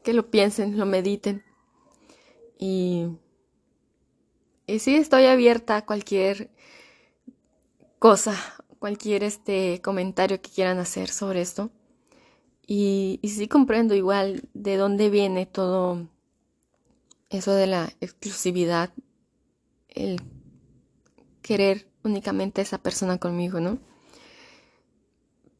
Que 0.04 0.14
lo 0.14 0.30
piensen, 0.30 0.78
lo 0.78 0.86
mediten. 0.86 1.44
Y, 2.60 3.08
y 4.68 4.78
sí, 4.78 4.96
estoy 4.96 5.26
abierta 5.26 5.78
a 5.78 5.86
cualquier 5.88 6.52
cosa, 7.98 8.36
cualquier 8.78 9.24
este 9.24 9.82
comentario 9.82 10.40
que 10.40 10.52
quieran 10.52 10.78
hacer 10.78 11.10
sobre 11.10 11.42
esto. 11.42 11.72
Y, 12.68 13.20
y 13.24 13.30
sí 13.30 13.48
comprendo 13.48 13.96
igual 13.96 14.44
de 14.54 14.78
dónde 14.78 15.10
viene 15.10 15.48
todo 15.48 16.08
eso 17.32 17.54
de 17.54 17.66
la 17.66 17.92
exclusividad, 18.02 18.94
el 19.90 20.22
querer 21.42 21.88
únicamente 22.04 22.62
a 22.62 22.64
esa 22.64 22.78
persona 22.78 23.18
conmigo, 23.18 23.60
¿no? 23.60 23.80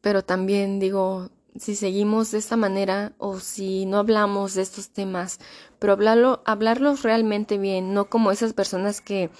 Pero 0.00 0.22
también 0.22 0.78
digo, 0.78 1.30
si 1.58 1.76
seguimos 1.76 2.30
de 2.30 2.38
esta 2.38 2.56
manera 2.56 3.12
o 3.18 3.40
si 3.40 3.86
no 3.86 3.98
hablamos 3.98 4.54
de 4.54 4.62
estos 4.62 4.90
temas, 4.90 5.38
pero 5.78 5.92
hablarlo, 5.92 6.42
hablarlos 6.44 7.02
realmente 7.02 7.58
bien, 7.58 7.94
no 7.94 8.08
como 8.08 8.30
esas 8.30 8.52
personas 8.52 9.00
que, 9.00 9.30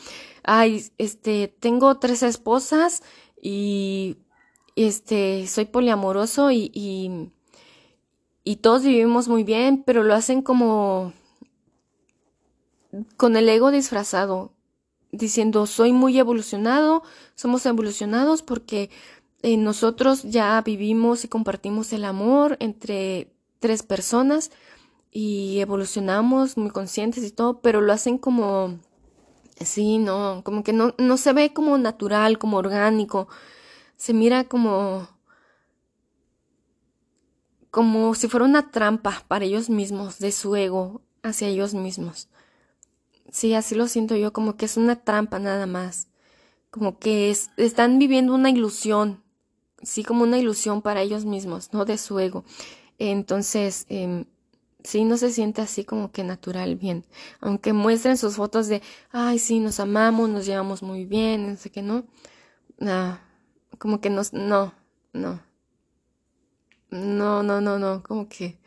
ay, 0.42 0.90
este, 0.98 1.48
tengo 1.60 1.98
tres 1.98 2.22
esposas 2.22 3.02
y, 3.40 4.18
este, 4.76 5.46
soy 5.46 5.64
poliamoroso 5.64 6.50
y, 6.50 6.70
y, 6.74 7.30
y 8.44 8.56
todos 8.56 8.82
vivimos 8.82 9.28
muy 9.28 9.42
bien, 9.44 9.82
pero 9.84 10.02
lo 10.02 10.14
hacen 10.14 10.42
como 10.42 11.12
con 13.16 13.36
el 13.36 13.48
ego 13.48 13.70
disfrazado, 13.70 14.52
diciendo 15.12 15.66
soy 15.66 15.92
muy 15.92 16.18
evolucionado, 16.18 17.02
somos 17.34 17.66
evolucionados 17.66 18.42
porque 18.42 18.90
eh, 19.42 19.56
nosotros 19.56 20.22
ya 20.24 20.60
vivimos 20.62 21.24
y 21.24 21.28
compartimos 21.28 21.92
el 21.92 22.04
amor 22.04 22.56
entre 22.60 23.32
tres 23.58 23.82
personas 23.82 24.50
y 25.10 25.60
evolucionamos 25.60 26.56
muy 26.56 26.70
conscientes 26.70 27.24
y 27.24 27.30
todo, 27.30 27.60
pero 27.60 27.80
lo 27.80 27.92
hacen 27.92 28.18
como, 28.18 28.78
sí, 29.60 29.98
no, 29.98 30.42
como 30.44 30.62
que 30.62 30.72
no, 30.72 30.94
no 30.98 31.16
se 31.16 31.32
ve 31.32 31.52
como 31.52 31.78
natural, 31.78 32.38
como 32.38 32.58
orgánico, 32.58 33.28
se 33.96 34.12
mira 34.12 34.44
como, 34.44 35.08
como 37.70 38.14
si 38.14 38.28
fuera 38.28 38.46
una 38.46 38.70
trampa 38.70 39.24
para 39.28 39.44
ellos 39.44 39.70
mismos, 39.70 40.18
de 40.18 40.32
su 40.32 40.54
ego 40.56 41.00
hacia 41.22 41.48
ellos 41.48 41.74
mismos. 41.74 42.28
Sí, 43.30 43.54
así 43.54 43.74
lo 43.74 43.88
siento 43.88 44.16
yo, 44.16 44.32
como 44.32 44.56
que 44.56 44.66
es 44.66 44.76
una 44.76 44.96
trampa 44.96 45.38
nada 45.38 45.66
más, 45.66 46.08
como 46.70 46.98
que 46.98 47.30
es, 47.30 47.50
están 47.56 47.98
viviendo 47.98 48.34
una 48.34 48.50
ilusión, 48.50 49.22
sí 49.82 50.04
como 50.04 50.22
una 50.22 50.38
ilusión 50.38 50.82
para 50.82 51.02
ellos 51.02 51.24
mismos, 51.24 51.72
¿no? 51.72 51.84
De 51.84 51.98
su 51.98 52.18
ego. 52.18 52.44
Entonces, 52.98 53.86
eh, 53.88 54.24
sí, 54.84 55.04
no 55.04 55.16
se 55.16 55.32
siente 55.32 55.62
así 55.62 55.84
como 55.84 56.12
que 56.12 56.24
natural, 56.24 56.76
bien. 56.76 57.04
Aunque 57.40 57.72
muestren 57.72 58.16
sus 58.16 58.36
fotos 58.36 58.68
de, 58.68 58.82
ay, 59.10 59.38
sí, 59.38 59.60
nos 59.60 59.80
amamos, 59.80 60.28
nos 60.28 60.46
llevamos 60.46 60.82
muy 60.82 61.04
bien, 61.04 61.50
no 61.50 61.56
sé 61.56 61.70
qué, 61.70 61.82
¿no? 61.82 62.04
Ah, 62.80 63.20
como 63.78 64.00
que 64.00 64.10
nos, 64.10 64.32
no, 64.32 64.74
no. 65.12 65.40
No, 66.90 67.42
no, 67.42 67.60
no, 67.60 67.78
no, 67.78 68.02
como 68.02 68.28
que 68.28 68.58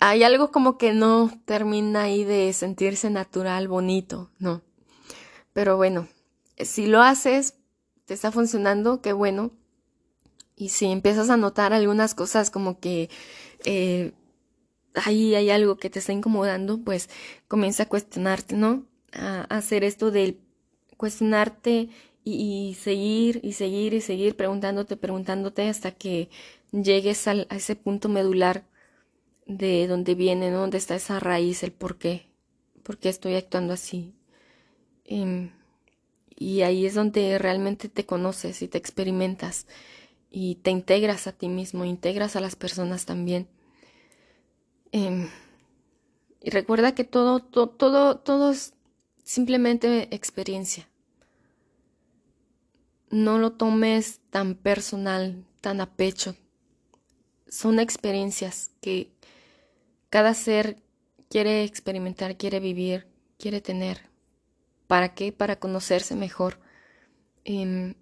hay 0.00 0.22
algo 0.22 0.50
como 0.50 0.78
que 0.78 0.92
no 0.92 1.30
termina 1.44 2.02
ahí 2.02 2.24
de 2.24 2.52
sentirse 2.52 3.10
natural, 3.10 3.68
bonito, 3.68 4.30
no. 4.38 4.62
Pero 5.52 5.76
bueno, 5.76 6.08
si 6.58 6.86
lo 6.86 7.02
haces, 7.02 7.54
te 8.04 8.14
está 8.14 8.30
funcionando, 8.30 9.00
qué 9.00 9.12
bueno. 9.12 9.52
Y 10.56 10.70
si 10.70 10.86
empiezas 10.86 11.30
a 11.30 11.36
notar 11.36 11.72
algunas 11.72 12.14
cosas 12.14 12.50
como 12.50 12.80
que 12.80 13.10
eh, 13.64 14.12
ahí 14.94 15.34
hay 15.34 15.50
algo 15.50 15.76
que 15.76 15.90
te 15.90 15.98
está 15.98 16.12
incomodando, 16.12 16.78
pues 16.82 17.10
comienza 17.48 17.84
a 17.84 17.88
cuestionarte, 17.88 18.56
¿no? 18.56 18.86
A, 19.12 19.42
hacer 19.44 19.84
esto 19.84 20.10
de 20.10 20.38
cuestionarte 20.96 21.90
y, 22.24 22.76
seguir 22.80 23.40
y 23.42 23.52
seguir 23.52 23.94
y 23.94 24.00
seguir 24.00 24.36
preguntándote, 24.36 24.96
preguntándote 24.96 25.68
hasta 25.68 25.92
que 25.92 26.30
llegues 26.72 27.28
a 27.28 27.34
ese 27.50 27.76
punto 27.76 28.08
medular 28.08 28.64
de 29.46 29.86
donde 29.86 30.14
viene, 30.14 30.50
¿no? 30.50 30.60
Donde 30.60 30.78
está 30.78 30.96
esa 30.96 31.20
raíz, 31.20 31.62
el 31.62 31.72
por 31.72 31.98
qué, 31.98 32.26
por 32.82 32.98
qué 32.98 33.10
estoy 33.10 33.34
actuando 33.36 33.74
así. 33.74 34.14
Em, 35.04 35.50
y 36.36 36.62
ahí 36.62 36.86
es 36.86 36.94
donde 36.94 37.38
realmente 37.38 37.88
te 37.88 38.06
conoces 38.06 38.62
y 38.62 38.68
te 38.68 38.78
experimentas 38.78 39.66
y 40.38 40.56
te 40.56 40.70
integras 40.70 41.26
a 41.26 41.32
ti 41.32 41.48
mismo, 41.48 41.86
integras 41.86 42.36
a 42.36 42.42
las 42.42 42.56
personas 42.56 43.06
también. 43.06 43.48
Em, 44.92 45.30
y 46.42 46.50
recuerda 46.50 46.94
que 46.94 47.04
todo, 47.04 47.40
todo, 47.40 48.18
todo, 48.18 48.50
es 48.50 48.74
simplemente 49.24 50.14
experiencia. 50.14 50.90
No 53.08 53.38
lo 53.38 53.52
tomes 53.52 54.20
tan 54.28 54.56
personal, 54.56 55.42
tan 55.62 55.80
a 55.80 55.86
pecho. 55.96 56.36
Son 57.48 57.80
experiencias 57.80 58.72
que 58.82 59.10
cada 60.10 60.34
ser 60.34 60.82
quiere 61.30 61.64
experimentar, 61.64 62.36
quiere 62.36 62.60
vivir, 62.60 63.06
quiere 63.38 63.62
tener. 63.62 64.02
¿Para 64.86 65.14
qué? 65.14 65.32
Para 65.32 65.58
conocerse 65.58 66.14
mejor. 66.14 66.58
Em, 67.44 67.94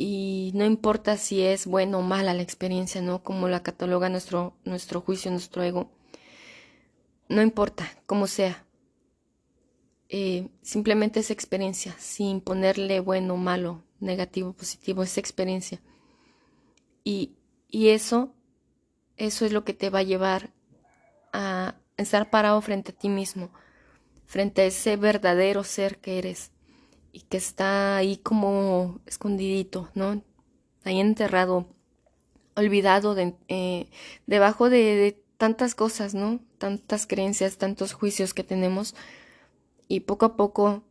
y 0.00 0.52
no 0.54 0.64
importa 0.64 1.16
si 1.16 1.42
es 1.42 1.66
bueno 1.66 1.98
o 1.98 2.02
mala 2.02 2.32
la 2.32 2.42
experiencia, 2.42 3.02
¿no? 3.02 3.24
Como 3.24 3.48
la 3.48 3.64
cataloga 3.64 4.08
nuestro, 4.08 4.54
nuestro 4.64 5.00
juicio, 5.00 5.28
nuestro 5.32 5.64
ego. 5.64 5.90
No 7.28 7.42
importa, 7.42 7.90
como 8.06 8.28
sea. 8.28 8.64
Eh, 10.08 10.50
simplemente 10.62 11.18
es 11.18 11.32
experiencia, 11.32 11.96
sin 11.98 12.40
ponerle 12.40 13.00
bueno, 13.00 13.36
malo, 13.36 13.82
negativo, 13.98 14.52
positivo, 14.52 15.02
es 15.02 15.18
experiencia. 15.18 15.80
Y, 17.02 17.32
y 17.66 17.88
eso, 17.88 18.32
eso 19.16 19.46
es 19.46 19.52
lo 19.52 19.64
que 19.64 19.74
te 19.74 19.90
va 19.90 19.98
a 19.98 20.04
llevar 20.04 20.52
a 21.32 21.74
estar 21.96 22.30
parado 22.30 22.60
frente 22.62 22.92
a 22.92 22.94
ti 22.96 23.08
mismo, 23.08 23.50
frente 24.26 24.62
a 24.62 24.66
ese 24.66 24.96
verdadero 24.96 25.64
ser 25.64 25.98
que 25.98 26.18
eres 26.18 26.52
y 27.12 27.22
que 27.22 27.36
está 27.36 27.96
ahí 27.96 28.16
como 28.18 29.00
escondidito, 29.06 29.90
¿no? 29.94 30.22
Ahí 30.84 31.00
enterrado, 31.00 31.66
olvidado 32.54 33.14
de, 33.14 33.34
eh, 33.48 33.88
debajo 34.26 34.70
de, 34.70 35.22
tantas 35.36 35.74
cosas, 35.74 36.14
¿no? 36.14 36.40
Tantas 36.58 37.06
creencias, 37.06 37.58
tantos 37.58 37.92
juicios 37.92 38.34
que 38.34 38.44
tenemos. 38.44 38.94
Y 39.86 40.00
poco 40.00 40.26
a 40.26 40.36
poco, 40.36 40.82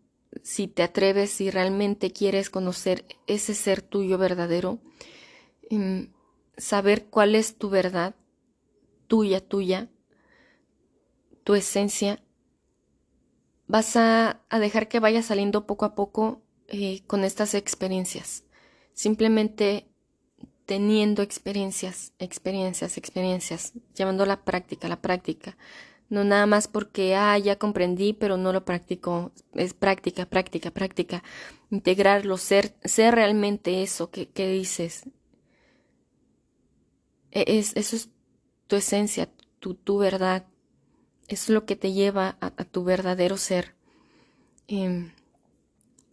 si 0.42 0.68
te 0.68 0.84
atreves, 0.84 1.32
si 1.32 1.52
realmente 1.52 2.12
quieres 2.12 2.50
conocer 2.50 3.06
ese 3.28 3.54
ser 3.54 3.82
tuyo 3.82 4.18
verdadero, 4.18 4.80
em, 5.70 6.10
saber 6.58 7.08
cuál 7.08 7.36
es 7.36 7.58
tu 7.58 7.70
verdad, 7.70 8.16
tuya, 9.08 9.42
tuya, 9.42 9.90
tu 11.44 11.54
esencia, 11.54 12.22
vas 13.68 13.96
a, 13.96 14.42
dejar 14.60 14.88
que 14.88 15.00
vaya 15.00 15.22
saliendo 15.22 15.68
poco 15.68 15.86
a 15.86 15.96
poco 15.96 16.42
eh, 16.68 17.04
con 17.08 17.24
estas 17.24 17.54
experiencias. 17.54 18.44
Simplemente 18.94 19.88
teniendo 20.66 21.22
experiencias, 21.22 22.14
experiencias, 22.20 22.98
experiencias, 22.98 23.74
llevando 23.96 24.26
la 24.26 24.44
práctica, 24.44 24.90
la 24.90 25.02
práctica, 25.02 25.58
No 26.10 26.24
nada 26.24 26.46
más 26.46 26.68
porque, 26.70 27.16
ah, 27.16 27.38
ya 27.38 27.58
comprendí, 27.58 28.14
pero 28.14 28.38
no 28.38 28.54
lo 28.54 28.64
practico. 28.66 29.32
Es 29.54 29.74
práctica, 29.74 30.26
práctica, 30.26 30.72
práctica. 30.72 31.24
Integrarlo, 31.72 32.38
ser, 32.38 32.76
ser 32.84 33.16
realmente 33.16 33.84
eso 33.84 34.10
que, 34.10 34.30
que 34.30 34.48
dices. 34.50 35.04
E, 37.32 37.44
es, 37.60 37.76
eso 37.76 37.96
es 37.98 38.10
tu 38.68 38.76
esencia, 38.78 39.30
tu, 39.60 39.76
tu 39.76 39.98
verdad. 39.98 40.46
Es 41.28 41.50
lo 41.50 41.66
que 41.66 41.76
te 41.76 41.94
lleva 41.94 42.38
a, 42.40 42.52
tu 42.64 42.84
verdadero 42.84 43.38
ser. 43.38 43.76
Em, 44.68 45.12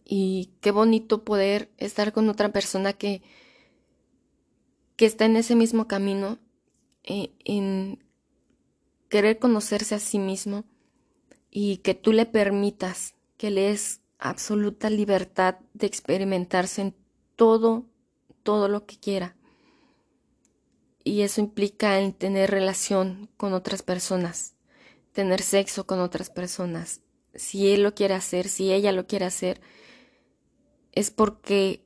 y 0.03 0.51
qué 0.61 0.71
bonito 0.71 1.23
poder 1.23 1.69
estar 1.77 2.13
con 2.13 2.29
otra 2.29 2.51
persona 2.51 2.93
que, 2.93 3.21
que 4.95 5.05
está 5.05 5.25
en 5.25 5.35
ese 5.37 5.55
mismo 5.55 5.87
camino, 5.87 6.37
eh, 7.03 7.31
en 7.43 8.03
querer 9.09 9.39
conocerse 9.39 9.95
a 9.95 9.99
sí 9.99 10.19
mismo 10.19 10.65
y 11.51 11.77
que 11.77 11.93
tú 11.93 12.11
le 12.11 12.25
permitas 12.25 13.15
que 13.37 13.49
le 13.49 13.71
es 13.71 14.01
absoluta 14.19 14.89
libertad 14.89 15.57
de 15.73 15.87
experimentarse 15.87 16.81
en 16.81 16.95
todo, 17.35 17.85
todo 18.43 18.67
lo 18.67 18.85
que 18.85 18.97
quiera. 18.97 19.35
Y 21.03 21.21
eso 21.21 21.41
implica 21.41 21.99
en 21.99 22.13
tener 22.13 22.49
relación 22.49 23.29
con 23.37 23.53
otras 23.53 23.83
personas, 23.83 24.54
tener 25.15 25.41
sexo 25.41 25.87
con 25.87 25.99
otras 25.99 26.29
personas. 26.29 27.01
Si 27.33 27.73
él 27.73 27.81
lo 27.81 27.95
quiere 27.95 28.13
hacer, 28.13 28.47
si 28.47 28.71
ella 28.71 28.91
lo 28.91 29.07
quiere 29.07 29.25
hacer, 29.25 29.61
es 30.91 31.09
porque 31.09 31.83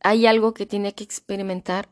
hay 0.00 0.26
algo 0.26 0.52
que 0.52 0.66
tiene 0.66 0.94
que 0.94 1.04
experimentar 1.04 1.88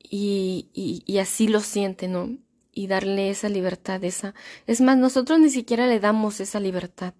y, 0.00 1.04
así 1.20 1.48
lo 1.48 1.60
siente, 1.60 2.08
¿no? 2.08 2.36
Y 2.72 2.86
darle 2.86 3.30
esa 3.30 3.48
libertad, 3.48 4.02
esa... 4.04 4.34
Es 4.66 4.80
más, 4.80 4.96
nosotros 4.96 5.38
ni 5.38 5.50
siquiera 5.50 5.86
le 5.86 6.00
damos 6.00 6.40
esa 6.40 6.60
libertad, 6.60 7.14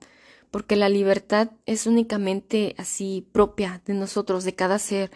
porque 0.51 0.77
la 0.77 0.89
libertad 0.89 1.51
es 1.67 1.87
únicamente 1.87 2.75
así 2.79 3.27
propia 3.33 3.83
de 3.87 3.95
nosotros, 3.95 4.45
de 4.45 4.55
cada 4.55 4.79
ser. 4.79 5.11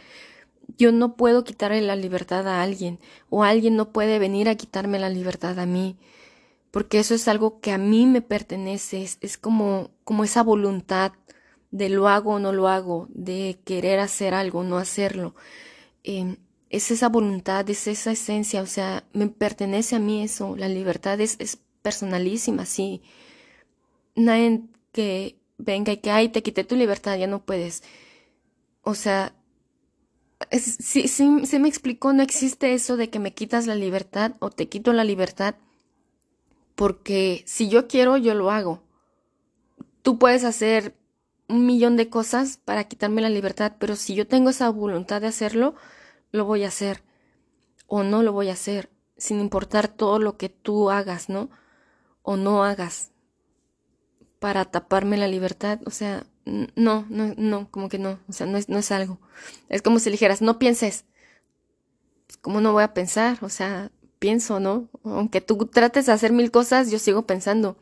Yo 0.79 0.93
no 0.93 1.17
puedo 1.17 1.45
quitarle 1.45 1.81
la 1.81 1.97
libertad 1.97 2.47
a 2.47 2.63
alguien, 2.63 2.99
o 3.31 3.43
alguien 3.43 3.77
no 3.77 3.91
puede 3.93 4.19
venir 4.19 4.49
a 4.49 4.57
quitarme 4.57 4.99
la 4.99 5.09
libertad 5.09 5.59
a 5.59 5.67
mí, 5.67 5.97
porque 6.77 6.99
eso 6.99 7.15
es 7.15 7.27
algo 7.27 7.59
que 7.63 7.73
a 7.73 7.79
mí 7.79 8.05
me 8.05 8.21
pertenece, 8.21 9.03
es, 9.03 9.17
es 9.23 9.39
como, 9.39 9.93
como 10.05 10.25
esa 10.25 10.43
voluntad 10.43 11.13
de 11.71 11.89
lo 11.89 12.07
hago 12.07 12.35
o 12.35 12.39
no 12.39 12.53
lo 12.53 12.69
hago, 12.69 13.09
de 13.15 13.59
querer 13.65 13.99
hacer 13.99 14.35
algo, 14.35 14.63
no 14.63 14.77
hacerlo. 14.77 15.35
Em, 16.05 16.37
es 16.69 16.91
esa 16.91 17.09
voluntad, 17.09 17.71
es 17.71 17.87
esa 17.87 18.13
esencia, 18.13 18.61
o 18.61 18.67
sea, 18.67 19.05
me 19.15 19.27
pertenece 19.29 19.97
a 19.97 20.01
mí 20.01 20.23
eso, 20.23 20.55
la 20.55 20.69
libertad 20.69 21.19
es, 21.19 21.37
es 21.39 21.59
personalísima, 21.81 22.67
sí. 22.67 23.01
Nadie 24.15 24.61
que 24.93 25.39
venga 25.57 25.95
y 25.95 25.97
que, 25.97 26.11
ay, 26.11 26.29
te 26.29 26.43
quité 26.43 26.63
tu 26.63 26.77
libertad, 26.77 27.17
ya 27.17 27.27
no 27.27 27.43
puedes. 27.43 27.85
O 28.83 28.95
sea, 28.95 29.35
sí, 30.53 31.09
sí, 31.09 31.47
sí 31.47 31.59
me 31.59 31.69
explicó, 31.69 32.13
no 32.13 32.23
existe 32.23 32.75
eso 32.75 32.99
de 32.99 33.09
que 33.09 33.19
me 33.19 33.33
quitas 33.33 33.67
la 33.67 33.75
libertad 33.75 34.35
o 34.41 34.51
te 34.51 34.69
quito 34.69 34.93
la 34.93 35.05
libertad, 35.05 35.55
porque 36.77 37.43
si 37.47 37.69
yo 37.69 37.89
quiero, 37.89 38.17
yo 38.17 38.35
lo 38.35 38.51
hago. 38.51 38.83
Tú 40.03 40.19
puedes 40.19 40.45
hacer 40.45 40.95
un 41.49 41.67
millón 41.67 41.97
de 41.97 42.09
cosas 42.09 42.59
para 42.59 42.85
quitarme 42.85 43.23
la 43.23 43.29
libertad, 43.29 43.73
pero 43.79 43.97
si 43.97 44.15
yo 44.15 44.27
tengo 44.29 44.51
esa 44.51 44.69
voluntad 44.71 45.21
de 45.21 45.27
hacerlo, 45.27 45.75
lo 46.31 46.45
voy 46.45 46.65
a 46.65 46.69
hacer 46.69 47.03
o 47.87 48.03
no 48.03 48.23
lo 48.23 48.33
voy 48.33 48.51
a 48.51 48.55
hacer, 48.55 48.91
sin 49.17 49.41
importar 49.41 49.89
todo 49.89 50.19
lo 50.19 50.37
que 50.37 50.49
tú 50.49 50.91
hagas, 50.91 51.29
¿no? 51.29 51.51
O 52.23 52.37
no 52.37 52.65
hagas 52.65 53.13
para 54.39 54.65
taparme 54.65 55.17
la 55.17 55.29
libertad, 55.29 55.81
o 55.87 55.91
sea, 55.91 56.27
no, 56.45 57.07
no, 57.09 57.35
no, 57.37 57.71
como 57.71 57.89
que 57.89 57.99
no, 57.99 58.21
o 58.29 58.33
sea, 58.33 58.47
no 58.47 58.59
es, 58.59 58.69
no 58.69 58.79
es 58.79 58.93
algo. 58.93 59.19
Es 59.69 59.83
como 59.83 59.99
si 59.99 60.11
dijeras, 60.11 60.43
no 60.43 60.59
pienses. 60.59 61.05
Pues, 62.27 62.37
¿Cómo 62.39 62.61
no 62.61 62.73
voy 62.73 62.85
a 62.85 62.95
pensar? 62.95 63.39
O 63.43 63.49
sea, 63.49 63.91
pienso, 64.19 64.61
¿no? 64.61 64.89
Aunque 65.05 65.41
tú 65.41 65.67
trates 65.67 66.07
de 66.07 66.13
hacer 66.13 66.33
mil 66.33 66.51
cosas, 66.51 66.91
yo 66.91 66.99
sigo 66.99 67.27
pensando. 67.27 67.77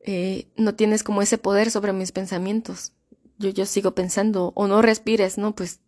Eh, 0.00 0.48
no 0.56 0.74
tienes 0.74 1.02
como 1.02 1.22
ese 1.22 1.38
poder 1.38 1.70
sobre 1.70 1.92
mis 1.92 2.12
pensamientos. 2.12 2.92
Yo, 3.38 3.50
yo 3.50 3.66
sigo 3.66 3.94
pensando, 3.94 4.52
o 4.54 4.66
no 4.68 4.82
respires, 4.82 5.38
¿no? 5.38 5.54
Pues, 5.54 5.80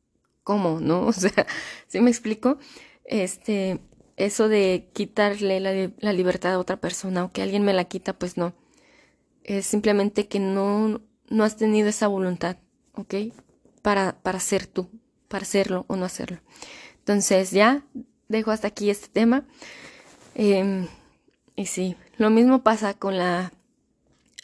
¿cómo? 0.45 0.81
¿No? 0.81 1.07
O 1.09 1.13
sea, 1.13 1.47
¿sí 1.87 2.01
me 2.01 2.11
explico? 2.11 2.59
Este, 3.05 3.81
eso 4.17 4.49
de 4.49 4.91
quitarle 4.93 5.61
la, 5.61 5.93
la 5.99 6.13
libertad 6.13 6.55
a 6.55 6.59
otra 6.59 6.79
persona 6.81 7.25
o 7.25 7.33
que 7.33 7.43
alguien 7.43 7.65
me 7.65 7.73
la 7.73 7.85
quita, 7.85 8.13
pues 8.19 8.37
no. 8.37 8.55
Es 9.45 9.67
simplemente 9.67 10.29
que 10.29 10.41
no, 10.41 11.01
no 11.31 11.45
has 11.45 11.57
tenido 11.57 11.89
esa 11.89 12.09
voluntad, 12.09 12.59
¿ok? 12.95 13.15
Para, 13.83 14.21
para 14.23 14.41
ser 14.41 14.67
tú, 14.67 14.91
para 15.29 15.43
hacerlo 15.43 15.85
o 15.89 15.97
no 15.97 16.05
hacerlo. 16.05 16.39
Entonces, 16.99 17.53
ya 17.53 17.85
dejo 18.29 18.51
hasta 18.51 18.69
aquí 18.69 18.91
este 18.91 19.09
tema. 19.09 19.45
Em, 20.35 20.87
y 21.57 21.67
sí, 21.67 21.97
lo 22.17 22.31
mismo 22.31 22.63
pasa 22.63 22.95
con 22.95 23.17
la 23.19 23.53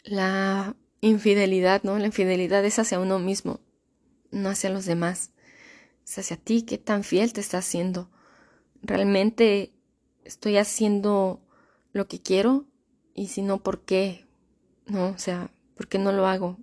la 0.05 0.75
infidelidad, 1.01 1.83
¿no? 1.83 1.97
La 1.99 2.05
infidelidad 2.05 2.63
es 2.63 2.79
hacia 2.79 2.99
uno 2.99 3.19
mismo, 3.19 3.59
no 4.31 4.49
hacia 4.49 4.69
los 4.69 4.85
demás. 4.85 5.31
Es 6.05 6.19
hacia 6.19 6.37
ti, 6.37 6.61
qué 6.61 6.77
tan 6.77 7.03
fiel 7.03 7.33
te 7.33 7.41
estás 7.41 7.65
haciendo. 7.65 8.09
¿Realmente 8.83 9.73
estoy 10.23 10.57
haciendo 10.57 11.41
lo 11.91 12.07
que 12.07 12.21
quiero? 12.21 12.65
Y 13.15 13.27
si 13.27 13.41
no, 13.41 13.63
¿por 13.63 13.81
qué? 13.81 14.25
¿No? 14.85 15.09
O 15.09 15.17
sea, 15.17 15.49
¿por 15.75 15.87
qué 15.87 15.97
no 15.97 16.11
lo 16.11 16.27
hago? 16.27 16.57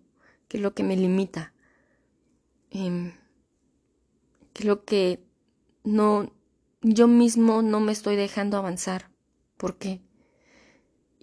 ¿Qué 0.48 0.58
es 0.58 0.62
lo 0.62 0.74
que 0.74 0.84
me 0.84 0.96
limita? 0.96 1.52
Em, 2.70 3.12
¿Qué 4.52 4.62
es 4.62 4.64
lo 4.66 4.84
que 4.84 5.24
no, 5.82 6.32
yo 6.82 7.08
mismo 7.08 7.62
no 7.62 7.80
me 7.80 7.92
estoy 7.92 8.16
dejando 8.16 8.56
avanzar? 8.56 9.10
¿Por 9.56 9.78
qué? 9.78 10.00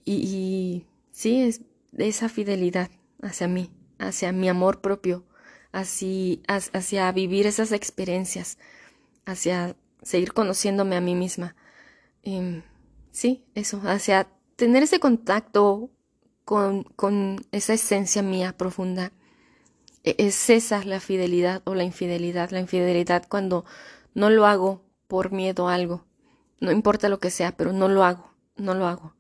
Y, 0.06 0.86
sí, 1.12 1.42
es, 1.42 1.62
esa 1.98 2.30
fidelidad 2.30 2.90
hacia 3.22 3.48
mí, 3.48 3.70
hacia 4.00 4.32
mi 4.32 4.50
amor 4.50 4.82
propio, 4.82 5.26
hacia, 5.72 6.40
hacia 6.48 7.12
vivir 7.12 7.46
esas 7.46 7.72
experiencias, 7.72 8.58
hacia 9.26 9.76
seguir 10.02 10.34
conociéndome 10.34 10.96
a 10.96 11.02
mí 11.02 11.14
misma. 11.14 11.56
Em, 12.24 12.64
sí, 13.12 13.44
eso, 13.54 13.82
hacia 13.86 14.28
tener 14.56 14.84
ese 14.84 15.00
contacto 15.00 15.92
con, 16.46 16.84
con 16.84 17.46
esa 17.52 17.74
esencia 17.74 18.24
mía 18.24 18.58
profunda. 18.58 19.12
E, 20.04 20.16
es 20.18 20.50
esa 20.50 20.84
la 20.86 21.00
fidelidad 21.00 21.62
o 21.66 21.76
la 21.76 21.84
infidelidad. 21.84 22.50
La 22.50 22.60
infidelidad 22.60 23.28
cuando 23.30 23.66
no 24.16 24.30
lo 24.30 24.48
hago 24.48 24.89
por 25.10 25.32
miedo 25.32 25.68
a 25.68 25.74
algo. 25.74 26.06
No 26.62 26.72
importa 26.72 27.10
lo 27.10 27.20
que 27.20 27.32
sea, 27.32 27.58
pero 27.58 27.74
no 27.74 27.90
lo 27.90 28.06
hago, 28.06 28.32
no 28.56 28.76
lo 28.76 28.88
hago. 28.88 29.16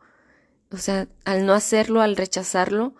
O 0.71 0.77
sea, 0.77 1.07
al 1.25 1.45
no 1.47 1.53
hacerlo, 1.53 2.01
al 2.01 2.15
rechazarlo, 2.15 2.93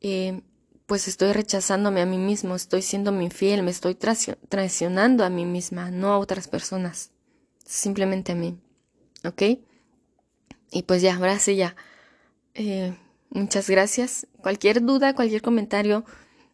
eh, 0.00 0.42
pues 0.86 1.06
estoy 1.06 1.32
rechazándome 1.32 2.02
a 2.02 2.06
mí 2.06 2.18
mismo, 2.18 2.56
estoy 2.56 2.82
siendo 2.82 3.12
infiel, 3.22 3.62
me 3.62 3.70
estoy 3.70 3.94
traicionando 3.94 5.24
a 5.24 5.30
mí 5.30 5.46
misma, 5.46 5.92
no 5.92 6.12
a 6.12 6.18
otras 6.18 6.48
personas, 6.48 7.12
simplemente 7.64 8.32
a 8.32 8.34
mí. 8.34 8.58
¿Ok? 9.24 9.42
Y 10.72 10.82
pues 10.82 11.00
ya, 11.00 11.14
ahora 11.14 11.38
sí 11.38 11.54
ya. 11.54 11.76
Eh, 12.54 12.96
muchas 13.30 13.70
gracias. 13.70 14.26
Cualquier 14.42 14.82
duda, 14.82 15.14
cualquier 15.14 15.40
comentario, 15.40 16.04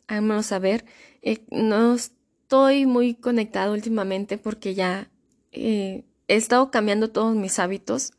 háganmelo 0.08 0.42
saber. 0.42 0.84
Eh, 1.22 1.42
no 1.50 1.94
estoy 1.94 2.84
muy 2.84 3.14
conectado 3.14 3.72
últimamente 3.72 4.36
porque 4.36 4.74
ya 4.74 5.10
he 5.52 6.04
estado 6.28 6.70
cambiando 6.70 7.10
todos 7.10 7.34
mis 7.36 7.58
hábitos 7.58 8.12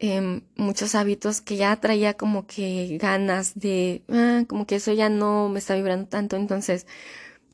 Em, 0.00 0.42
muchos 0.56 0.94
hábitos 0.94 1.40
que 1.40 1.56
ya 1.56 1.74
traía 1.80 2.14
como 2.14 2.46
que 2.46 2.98
ganas 3.00 3.58
de, 3.58 4.04
ah, 4.08 4.44
como 4.48 4.64
que 4.66 4.76
eso 4.76 4.92
ya 4.92 5.08
no 5.08 5.48
me 5.48 5.58
está 5.58 5.74
vibrando 5.74 6.08
tanto. 6.08 6.36
Entonces, 6.36 6.86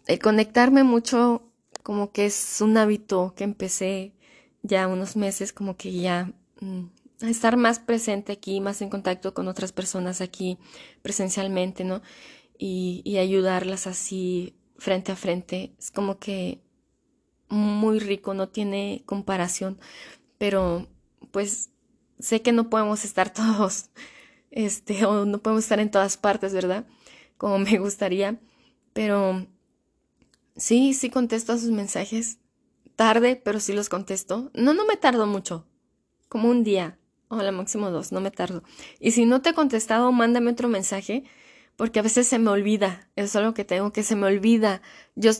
el 0.06 0.18
conectarme 0.20 0.84
mucho 0.84 1.42
como 1.82 2.12
que 2.12 2.26
es 2.26 2.60
un 2.60 2.76
hábito 2.78 3.34
que 3.36 3.44
empecé 3.44 4.14
ya 4.62 4.88
unos 4.88 5.16
meses, 5.16 5.52
como 5.52 5.76
que 5.76 5.92
ya 5.92 6.32
mm, 6.60 6.84
estar 7.28 7.56
más 7.58 7.78
presente 7.80 8.32
aquí, 8.32 8.60
más 8.60 8.82
en 8.82 8.90
contacto 8.90 9.34
con 9.34 9.48
otras 9.48 9.72
personas 9.72 10.20
aquí 10.20 10.58
presencialmente, 11.02 11.84
¿no? 11.84 12.02
Y, 12.58 13.02
y 13.04 13.18
ayudarlas 13.18 13.86
así 13.86 14.56
frente 14.78 15.12
a 15.12 15.16
frente. 15.16 15.74
Es 15.78 15.90
como 15.90 16.18
que 16.18 16.60
muy 17.54 17.98
rico, 17.98 18.34
no 18.34 18.48
tiene 18.48 19.02
comparación, 19.06 19.78
pero 20.38 20.88
pues 21.30 21.70
sé 22.18 22.42
que 22.42 22.52
no 22.52 22.70
podemos 22.70 23.04
estar 23.04 23.32
todos, 23.32 23.90
este, 24.50 25.04
o 25.06 25.24
no 25.24 25.38
podemos 25.38 25.64
estar 25.64 25.80
en 25.80 25.90
todas 25.90 26.16
partes, 26.16 26.52
¿verdad? 26.52 26.86
Como 27.36 27.58
me 27.58 27.78
gustaría, 27.78 28.40
pero 28.92 29.46
sí, 30.56 30.94
sí 30.94 31.10
contesto 31.10 31.52
a 31.52 31.58
sus 31.58 31.70
mensajes. 31.70 32.38
Tarde, 32.96 33.34
pero 33.34 33.58
sí 33.58 33.72
los 33.72 33.88
contesto. 33.88 34.52
No, 34.54 34.72
no 34.72 34.86
me 34.86 34.96
tardo 34.96 35.26
mucho, 35.26 35.66
como 36.28 36.48
un 36.48 36.62
día 36.62 36.96
o 37.28 37.42
la 37.42 37.52
máximo 37.52 37.90
dos, 37.90 38.12
no 38.12 38.20
me 38.20 38.30
tardo. 38.30 38.62
Y 39.00 39.12
si 39.12 39.26
no 39.26 39.42
te 39.42 39.50
he 39.50 39.54
contestado, 39.54 40.12
mándame 40.12 40.50
otro 40.50 40.68
mensaje, 40.68 41.24
porque 41.76 41.98
a 41.98 42.02
veces 42.02 42.26
se 42.26 42.38
me 42.38 42.50
olvida, 42.50 43.08
es 43.16 43.34
algo 43.36 43.54
que 43.54 43.64
tengo 43.64 43.92
que 43.92 44.02
se 44.02 44.16
me 44.16 44.26
olvida. 44.26 44.82
Yo 45.16 45.32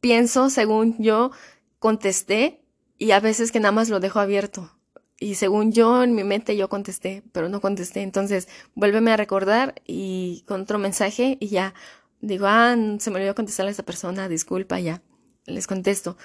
pienso, 0.00 0.50
según 0.50 0.96
yo, 1.02 1.30
contesté 1.78 2.64
y 2.98 3.12
a 3.12 3.20
veces 3.20 3.52
que 3.52 3.60
nada 3.60 3.72
más 3.72 3.88
lo 3.88 4.00
dejo 4.00 4.20
abierto. 4.20 4.72
Y 5.20 5.34
según 5.34 5.72
yo, 5.72 6.02
en 6.02 6.14
mi 6.14 6.22
mente 6.22 6.56
yo 6.56 6.68
contesté, 6.68 7.24
pero 7.32 7.48
no 7.48 7.60
contesté. 7.60 8.02
Entonces, 8.02 8.48
vuélveme 8.74 9.10
a 9.10 9.16
recordar 9.16 9.74
y 9.84 10.44
con 10.46 10.62
otro 10.62 10.78
mensaje 10.78 11.36
y 11.40 11.48
ya 11.48 11.74
digo, 12.20 12.46
ah, 12.46 12.76
se 12.98 13.10
me 13.10 13.16
olvidó 13.16 13.34
contestar 13.34 13.66
a 13.66 13.70
esta 13.70 13.82
persona, 13.82 14.28
disculpa, 14.28 14.80
ya, 14.80 15.02
les 15.46 15.66
contesto. 15.66 16.16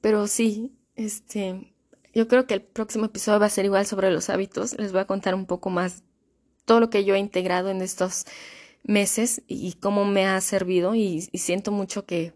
Pero 0.00 0.26
sí, 0.26 0.72
este, 0.96 1.74
yo 2.14 2.28
creo 2.28 2.46
que 2.46 2.54
el 2.54 2.62
próximo 2.62 3.06
episodio 3.06 3.40
va 3.40 3.46
a 3.46 3.50
ser 3.50 3.64
igual 3.64 3.86
sobre 3.86 4.10
los 4.10 4.30
hábitos. 4.30 4.76
Les 4.78 4.92
voy 4.92 5.02
a 5.02 5.06
contar 5.06 5.34
un 5.34 5.46
poco 5.46 5.70
más 5.70 6.02
todo 6.64 6.80
lo 6.80 6.90
que 6.90 7.04
yo 7.04 7.14
he 7.14 7.18
integrado 7.18 7.70
en 7.70 7.82
estos 7.82 8.26
meses 8.84 9.42
y 9.46 9.74
cómo 9.74 10.04
me 10.04 10.26
ha 10.26 10.40
servido 10.40 10.94
y, 10.94 11.22
siento 11.34 11.72
mucho 11.72 12.06
que, 12.06 12.32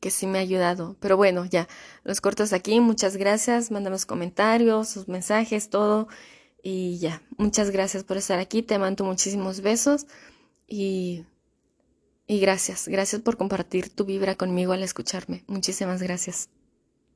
que 0.00 0.10
sí 0.10 0.26
me 0.26 0.38
ha 0.38 0.42
ayudado. 0.42 0.96
Pero 1.00 1.16
bueno, 1.16 1.44
ya, 1.44 1.68
los 2.04 2.20
cortos 2.20 2.52
aquí. 2.52 2.80
Muchas 2.80 3.16
gracias. 3.16 3.70
Mándame 3.70 3.96
comentarios, 4.06 4.88
sus 4.88 5.08
mensajes, 5.08 5.70
todo. 5.70 6.08
Y 6.62 6.98
ya, 6.98 7.22
muchas 7.36 7.70
gracias 7.70 8.04
por 8.04 8.16
estar 8.16 8.38
aquí. 8.38 8.62
Te 8.62 8.78
mando 8.78 9.04
muchísimos 9.04 9.60
besos 9.60 10.06
y, 10.66 11.24
y 12.26 12.40
gracias. 12.40 12.88
Gracias 12.88 13.22
por 13.22 13.36
compartir 13.36 13.90
tu 13.90 14.04
vibra 14.04 14.34
conmigo 14.36 14.72
al 14.72 14.82
escucharme. 14.82 15.44
Muchísimas 15.46 16.02
gracias. 16.02 16.50